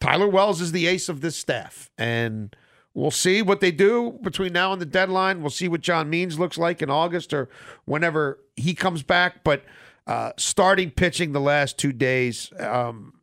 Tyler 0.00 0.28
Wells 0.28 0.60
is 0.60 0.72
the 0.72 0.86
ace 0.86 1.08
of 1.08 1.20
this 1.20 1.36
staff, 1.36 1.90
and 1.96 2.54
we'll 2.94 3.10
see 3.10 3.42
what 3.42 3.60
they 3.60 3.72
do 3.72 4.18
between 4.22 4.52
now 4.52 4.72
and 4.72 4.80
the 4.80 4.86
deadline. 4.86 5.40
We'll 5.40 5.50
see 5.50 5.68
what 5.68 5.80
John 5.80 6.08
Means 6.08 6.38
looks 6.38 6.56
like 6.56 6.80
in 6.80 6.90
August 6.90 7.34
or 7.34 7.48
whenever 7.84 8.38
he 8.56 8.74
comes 8.74 9.02
back. 9.02 9.44
But 9.44 9.64
uh, 10.06 10.32
starting 10.36 10.90
pitching 10.90 11.32
the 11.32 11.40
last 11.40 11.78
two 11.78 11.92
days 11.92 12.52
um, 12.58 13.20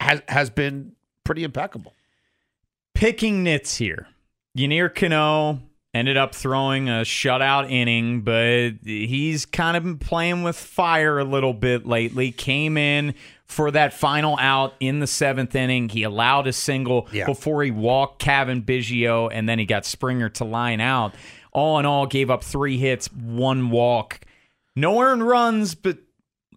has 0.00 0.22
has 0.28 0.50
been 0.50 0.92
pretty 1.24 1.44
impeccable. 1.44 1.92
Picking 2.94 3.44
nits 3.44 3.76
here. 3.76 4.08
Yennier 4.56 4.92
Cano 4.92 5.60
ended 5.92 6.16
up 6.16 6.34
throwing 6.34 6.88
a 6.88 7.02
shutout 7.02 7.70
inning, 7.70 8.22
but 8.22 8.70
he's 8.84 9.44
kind 9.44 9.76
of 9.76 9.82
been 9.82 9.98
playing 9.98 10.42
with 10.42 10.56
fire 10.56 11.18
a 11.18 11.24
little 11.24 11.52
bit 11.52 11.86
lately. 11.86 12.32
Came 12.32 12.76
in 12.76 13.14
for 13.46 13.70
that 13.70 13.92
final 13.94 14.36
out 14.40 14.74
in 14.80 14.98
the 15.00 15.06
seventh 15.06 15.54
inning. 15.54 15.88
He 15.88 16.02
allowed 16.02 16.46
a 16.46 16.52
single 16.52 17.08
Yeah. 17.12 17.26
before 17.26 17.62
he 17.62 17.70
walked 17.70 18.18
Cavan 18.20 18.62
Biggio, 18.62 19.30
and 19.32 19.48
then 19.48 19.58
he 19.58 19.64
got 19.66 19.84
Springer 19.86 20.28
to 20.30 20.44
line 20.44 20.80
out. 20.80 21.14
All 21.52 21.78
in 21.78 21.86
all, 21.86 22.06
gave 22.06 22.30
up 22.30 22.42
three 22.44 22.76
hits, 22.76 23.06
one 23.12 23.70
walk. 23.70 24.20
No 24.74 25.00
earned 25.00 25.26
runs, 25.26 25.74
but 25.74 25.98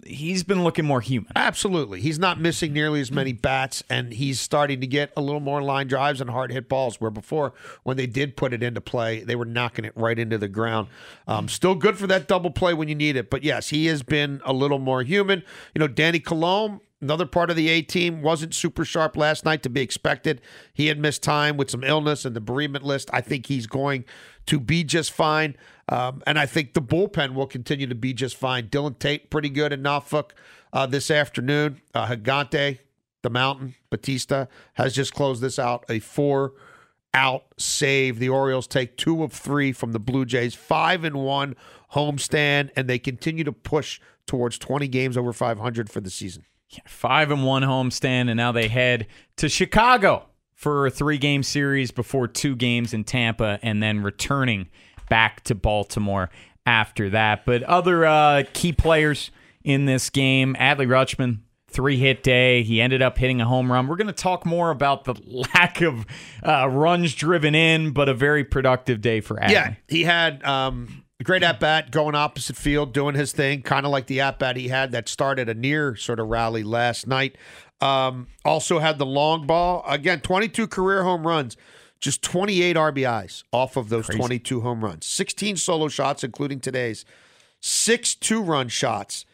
he's 0.06 0.44
been 0.44 0.64
looking 0.64 0.86
more 0.86 1.02
human. 1.02 1.32
Absolutely. 1.36 2.02
He's 2.02 2.20
not 2.20 2.40
missing 2.40 2.74
nearly 2.74 3.02
as 3.02 3.12
many 3.12 3.34
bats, 3.34 3.84
and 3.90 4.14
he's 4.14 4.40
starting 4.40 4.82
to 4.82 4.88
get 4.88 5.12
a 5.16 5.22
little 5.22 5.40
more 5.40 5.62
line 5.62 5.88
drives 5.88 6.22
and 6.22 6.30
hard 6.30 6.52
hit 6.52 6.70
balls, 6.70 7.00
where 7.02 7.12
before, 7.12 7.54
when 7.84 7.98
they 7.98 8.08
did 8.08 8.38
put 8.38 8.54
it 8.54 8.64
into 8.64 8.82
play, 8.82 9.24
they 9.24 9.36
were 9.36 9.46
knocking 9.46 9.86
it 9.86 9.94
right 9.96 10.18
into 10.18 10.38
the 10.38 10.48
ground. 10.48 10.88
Um, 11.28 11.48
still 11.48 11.76
good 11.76 11.98
for 11.98 12.08
that 12.08 12.28
double 12.28 12.52
play 12.52 12.74
when 12.74 12.88
you 12.88 12.96
need 12.96 13.16
it. 13.16 13.30
But 13.30 13.44
yes, 13.44 13.70
he 13.70 13.88
has 13.88 14.04
been 14.04 14.42
a 14.46 14.54
little 14.54 14.80
more 14.80 15.04
human. 15.04 15.44
You 15.74 15.80
know, 15.80 15.88
Danny 15.88 16.20
Coulombe, 16.20 16.82
another 17.02 17.26
part 17.26 17.50
of 17.50 17.56
the 17.56 17.70
A 17.70 17.82
team, 17.82 18.22
wasn't 18.22 18.54
super 18.54 18.86
sharp 18.86 19.16
last 19.16 19.46
night 19.46 19.64
to 19.64 19.70
be 19.70 19.82
expected. 19.82 20.42
He 20.74 20.88
had 20.88 21.00
missed 21.00 21.24
time 21.24 21.58
with 21.58 21.70
some 21.70 21.84
illness 21.84 22.26
and 22.26 22.36
the 22.36 22.42
bereavement 22.42 22.86
list. 22.86 23.10
I 23.14 23.22
think 23.22 23.48
he's 23.48 23.68
going 23.68 24.06
to 24.50 24.60
be 24.60 24.84
just 24.84 25.12
fine. 25.12 25.56
Um, 25.88 26.24
and 26.26 26.40
I 26.40 26.48
think 26.48 26.74
the 26.74 26.82
bullpen 26.82 27.34
will 27.36 27.46
continue 27.46 27.86
to 27.88 27.96
be 27.96 28.14
just 28.14 28.36
fine. 28.36 28.68
Dylan 28.68 28.98
Tate, 28.98 29.30
pretty 29.30 29.50
good 29.50 29.72
in 29.72 29.84
Norfolk 29.84 30.34
uh, 30.74 30.88
this 30.88 31.12
afternoon. 31.12 31.82
Uh, 31.94 32.08
Gigante, 32.08 32.80
the 33.22 33.30
Mountain, 33.30 33.76
Bautista 33.92 34.48
has 34.74 34.94
just 34.96 35.14
closed 35.14 35.42
this 35.42 35.60
out. 35.60 35.86
A 35.88 36.00
four 36.00 36.54
out 37.14 37.46
save. 37.58 38.18
The 38.18 38.30
Orioles 38.30 38.66
take 38.66 38.98
two 38.98 39.24
of 39.24 39.34
three 39.34 39.72
from 39.72 39.92
the 39.92 40.00
Blue 40.00 40.26
Jays, 40.26 40.56
five 40.56 41.04
and 41.04 41.18
one 41.18 41.56
homestand, 41.94 42.72
and 42.76 42.88
they 42.88 43.00
continue 43.00 43.44
to 43.44 43.52
push 43.52 44.00
towards 44.26 44.58
20 44.58 44.88
games 44.88 45.16
over 45.16 45.32
500 45.32 45.92
for 45.92 46.02
the 46.02 46.10
season. 46.10 46.44
Five 46.88 47.30
and 47.30 47.46
one 47.46 47.64
homestand, 47.64 48.30
and 48.30 48.38
now 48.38 48.52
they 48.52 48.68
head 48.68 49.08
to 49.38 49.50
Chicago 49.50 50.29
for 50.60 50.86
a 50.86 50.92
three 50.92 51.18
game 51.18 51.42
series 51.42 51.90
before 51.90 52.28
two 52.28 52.54
games 52.54 52.94
in 52.94 53.06
Tampa, 53.06 53.60
and 53.62 53.82
then 53.82 54.04
returning 54.04 54.68
back 55.08 55.42
to 55.46 55.56
Baltimore 55.56 56.30
after 56.66 57.10
that. 57.12 57.46
But 57.46 57.64
other 57.64 58.06
uh, 58.06 58.44
key 58.52 58.74
players 58.74 59.32
in 59.64 59.86
this 59.86 60.10
game, 60.10 60.58
Adley 60.60 60.86
Rutschman, 60.86 61.40
three 61.70 61.96
hit 61.96 62.24
day. 62.24 62.64
He 62.64 62.82
ended 62.82 63.02
up 63.02 63.18
hitting 63.18 63.40
a 63.40 63.46
home 63.46 63.72
run. 63.72 63.88
We're 63.88 63.96
going 63.96 64.08
to 64.08 64.14
talk 64.14 64.46
more 64.46 64.70
about 64.70 65.06
the 65.06 65.16
lack 65.56 65.80
of 65.80 66.06
uh, 66.46 66.68
runs 66.68 67.16
driven 67.16 67.56
in, 67.56 67.92
but 67.92 68.10
a 68.10 68.14
very 68.14 68.44
productive 68.44 69.00
day 69.00 69.22
for 69.22 69.38
Adley. 69.38 69.52
Yeah, 69.52 69.74
he 69.88 70.04
had 70.04 70.44
um, 70.44 71.06
great 71.24 71.42
at 71.42 71.62
bat 71.62 71.90
going 71.90 72.16
opposite 72.16 72.58
field, 72.58 72.94
doing 72.94 73.16
his 73.16 73.32
thing, 73.32 73.62
kind 73.62 73.86
of 73.86 73.94
like 73.94 74.08
the 74.08 74.20
at 74.20 74.40
bat 74.40 74.58
he 74.58 74.68
had 74.68 74.92
that 74.92 75.08
started 75.08 75.48
a 75.48 75.54
near 75.54 75.96
sort 75.96 76.20
of 76.20 76.28
rally 76.28 76.64
last 76.64 77.08
night. 77.08 77.38
Um, 77.82 78.28
also 78.44 78.80
had 78.80 78.98
the 78.98 79.06
long 79.06 79.48
ball 79.48 79.84
again, 79.88 80.20
22 80.22 80.68
career 80.68 81.04
home 81.04 81.26
runs, 81.26 81.56
just 82.00 82.22
28 82.22 82.76
RBIs 82.76 83.44
off 83.54 83.78
of 83.78 83.90
those 83.90 84.08
22 84.08 84.62
home 84.62 84.84
runs, 84.84 85.06
16 85.06 85.58
solo 85.58 85.88
shots, 85.88 86.24
including 86.24 86.60
today's, 86.60 87.06
six 87.62 88.16
two 88.16 88.42
run 88.42 88.68
shots. 88.70 89.26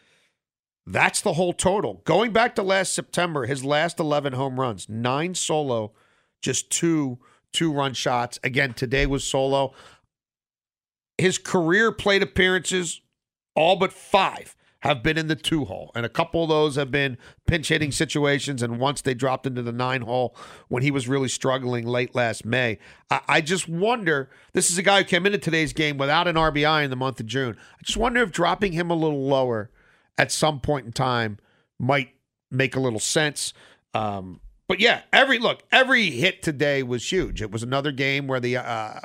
That's 0.86 1.20
the 1.20 1.32
whole 1.34 1.52
total. 1.52 2.02
Going 2.04 2.32
back 2.32 2.54
to 2.56 2.62
last 2.62 2.94
September, 2.94 3.46
his 3.46 3.64
last 3.64 3.98
11 3.98 4.34
home 4.34 4.60
runs, 4.60 4.88
nine 4.88 5.34
solo, 5.34 5.92
just 6.40 6.70
two 6.70 7.18
two 7.52 7.72
run 7.72 7.94
shots. 7.94 8.38
Again, 8.44 8.74
today 8.74 9.06
was 9.06 9.24
solo. 9.24 9.74
his 11.18 11.38
career 11.38 11.92
plate 11.92 12.22
appearances, 12.22 13.00
all 13.54 13.76
but 13.76 13.92
five, 13.92 14.55
have 14.80 15.02
been 15.02 15.16
in 15.16 15.26
the 15.26 15.36
two 15.36 15.64
hole, 15.64 15.90
and 15.94 16.04
a 16.04 16.08
couple 16.08 16.42
of 16.42 16.48
those 16.48 16.76
have 16.76 16.90
been 16.90 17.16
pinch 17.46 17.68
hitting 17.68 17.90
situations. 17.90 18.62
And 18.62 18.78
once 18.78 19.00
they 19.00 19.14
dropped 19.14 19.46
into 19.46 19.62
the 19.62 19.72
nine 19.72 20.02
hole 20.02 20.36
when 20.68 20.82
he 20.82 20.90
was 20.90 21.08
really 21.08 21.28
struggling 21.28 21.86
late 21.86 22.14
last 22.14 22.44
May. 22.44 22.78
I, 23.10 23.20
I 23.28 23.40
just 23.40 23.68
wonder. 23.68 24.30
This 24.52 24.70
is 24.70 24.78
a 24.78 24.82
guy 24.82 24.98
who 24.98 25.04
came 25.04 25.26
into 25.26 25.38
today's 25.38 25.72
game 25.72 25.96
without 25.96 26.28
an 26.28 26.36
RBI 26.36 26.84
in 26.84 26.90
the 26.90 26.96
month 26.96 27.20
of 27.20 27.26
June. 27.26 27.56
I 27.58 27.82
just 27.84 27.96
wonder 27.96 28.22
if 28.22 28.30
dropping 28.32 28.72
him 28.72 28.90
a 28.90 28.94
little 28.94 29.26
lower 29.26 29.70
at 30.18 30.30
some 30.30 30.60
point 30.60 30.86
in 30.86 30.92
time 30.92 31.38
might 31.78 32.10
make 32.50 32.76
a 32.76 32.80
little 32.80 33.00
sense. 33.00 33.52
Um, 33.94 34.40
but 34.68 34.80
yeah, 34.80 35.02
every 35.12 35.38
look, 35.38 35.62
every 35.72 36.10
hit 36.10 36.42
today 36.42 36.82
was 36.82 37.10
huge. 37.10 37.40
It 37.40 37.50
was 37.50 37.62
another 37.62 37.92
game 37.92 38.26
where 38.26 38.40
the 38.40 38.58
uh, 38.58 39.00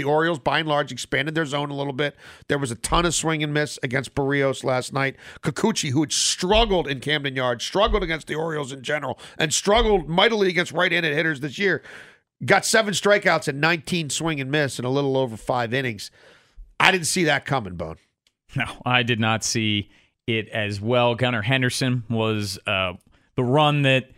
the 0.00 0.08
Orioles, 0.08 0.38
by 0.38 0.60
and 0.60 0.68
large, 0.68 0.90
expanded 0.92 1.34
their 1.34 1.46
zone 1.46 1.70
a 1.70 1.74
little 1.74 1.92
bit. 1.92 2.16
There 2.48 2.58
was 2.58 2.70
a 2.70 2.76
ton 2.76 3.06
of 3.06 3.14
swing 3.14 3.42
and 3.42 3.52
miss 3.52 3.78
against 3.82 4.14
Berrios 4.14 4.64
last 4.64 4.92
night. 4.92 5.16
Kikuchi, 5.42 5.90
who 5.90 6.00
had 6.00 6.12
struggled 6.12 6.88
in 6.88 7.00
Camden 7.00 7.36
Yards, 7.36 7.64
struggled 7.64 8.02
against 8.02 8.26
the 8.26 8.34
Orioles 8.34 8.72
in 8.72 8.82
general, 8.82 9.18
and 9.38 9.52
struggled 9.52 10.08
mightily 10.08 10.48
against 10.48 10.72
right-handed 10.72 11.14
hitters 11.14 11.40
this 11.40 11.58
year, 11.58 11.82
got 12.44 12.64
seven 12.64 12.94
strikeouts 12.94 13.48
and 13.48 13.60
19 13.60 14.10
swing 14.10 14.40
and 14.40 14.50
miss 14.50 14.78
in 14.78 14.84
a 14.84 14.90
little 14.90 15.16
over 15.16 15.36
five 15.36 15.74
innings. 15.74 16.10
I 16.78 16.90
didn't 16.90 17.06
see 17.06 17.24
that 17.24 17.44
coming, 17.44 17.76
Bone. 17.76 17.96
No, 18.56 18.64
I 18.84 19.02
did 19.02 19.20
not 19.20 19.44
see 19.44 19.90
it 20.26 20.48
as 20.48 20.80
well. 20.80 21.14
Gunnar 21.14 21.42
Henderson 21.42 22.04
was 22.08 22.58
uh, 22.66 22.94
the 23.36 23.44
run 23.44 23.82
that 23.82 24.10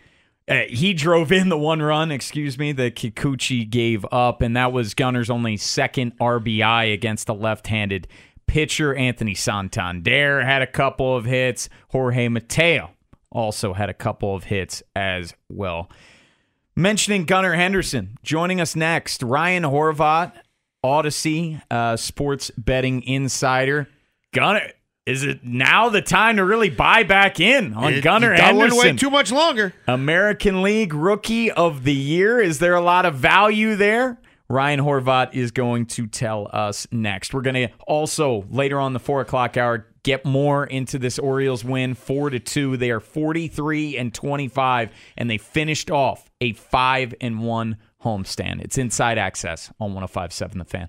uh, 0.52 0.64
he 0.68 0.92
drove 0.92 1.32
in 1.32 1.48
the 1.48 1.56
one 1.56 1.80
run, 1.80 2.10
excuse 2.10 2.58
me, 2.58 2.72
that 2.72 2.94
Kikuchi 2.94 3.68
gave 3.68 4.04
up, 4.12 4.42
and 4.42 4.54
that 4.56 4.72
was 4.72 4.92
Gunnar's 4.92 5.30
only 5.30 5.56
second 5.56 6.18
RBI 6.18 6.92
against 6.92 7.26
the 7.26 7.34
left-handed 7.34 8.06
pitcher. 8.46 8.94
Anthony 8.94 9.34
Santander 9.34 10.42
had 10.44 10.60
a 10.60 10.66
couple 10.66 11.16
of 11.16 11.24
hits. 11.24 11.70
Jorge 11.88 12.28
Mateo 12.28 12.90
also 13.30 13.72
had 13.72 13.88
a 13.88 13.94
couple 13.94 14.34
of 14.34 14.44
hits 14.44 14.82
as 14.94 15.34
well. 15.48 15.90
Mentioning 16.76 17.24
Gunnar 17.24 17.54
Henderson, 17.54 18.18
joining 18.22 18.60
us 18.60 18.76
next, 18.76 19.22
Ryan 19.22 19.62
Horvat, 19.62 20.32
Odyssey 20.84 21.60
uh, 21.70 21.96
Sports 21.96 22.50
Betting 22.58 23.02
Insider. 23.04 23.88
Gunnar, 24.34 24.70
is 25.06 25.24
it 25.24 25.42
now 25.42 25.88
the 25.88 26.02
time 26.02 26.36
to 26.36 26.44
really 26.44 26.70
buy 26.70 27.02
back 27.02 27.40
in 27.40 27.74
on 27.74 27.94
It- 27.94 28.02
Gunnar 28.02 28.36
don't 28.36 28.56
wanna 28.56 28.76
wait 28.76 28.98
too 28.98 29.10
much 29.10 29.32
longer. 29.32 29.74
American 29.88 30.62
League 30.62 30.94
Rookie 30.94 31.50
of 31.50 31.84
the 31.84 31.94
Year. 31.94 32.40
Is 32.40 32.58
there 32.60 32.74
a 32.74 32.80
lot 32.80 33.04
of 33.04 33.16
value 33.16 33.74
there? 33.76 34.18
Ryan 34.48 34.80
Horvat 34.80 35.32
is 35.32 35.50
going 35.50 35.86
to 35.86 36.06
tell 36.06 36.48
us 36.52 36.86
next. 36.92 37.32
We're 37.32 37.40
going 37.40 37.54
to 37.54 37.68
also 37.86 38.44
later 38.50 38.78
on 38.78 38.92
the 38.92 39.00
four 39.00 39.22
o'clock 39.22 39.56
hour 39.56 39.86
get 40.02 40.26
more 40.26 40.66
into 40.66 40.98
this 40.98 41.18
Orioles 41.18 41.64
win, 41.64 41.94
four 41.94 42.28
to 42.28 42.38
two. 42.38 42.76
They 42.76 42.90
are 42.90 43.00
forty 43.00 43.48
three 43.48 43.96
and 43.96 44.12
twenty 44.12 44.48
five, 44.48 44.90
and 45.16 45.30
they 45.30 45.38
finished 45.38 45.90
off 45.90 46.30
a 46.42 46.52
five 46.52 47.14
and 47.20 47.40
one 47.40 47.78
homestand. 48.04 48.60
It's 48.62 48.76
inside 48.76 49.16
access 49.16 49.72
on 49.80 49.94
105.7 49.94 50.58
The 50.58 50.64
Fan. 50.64 50.88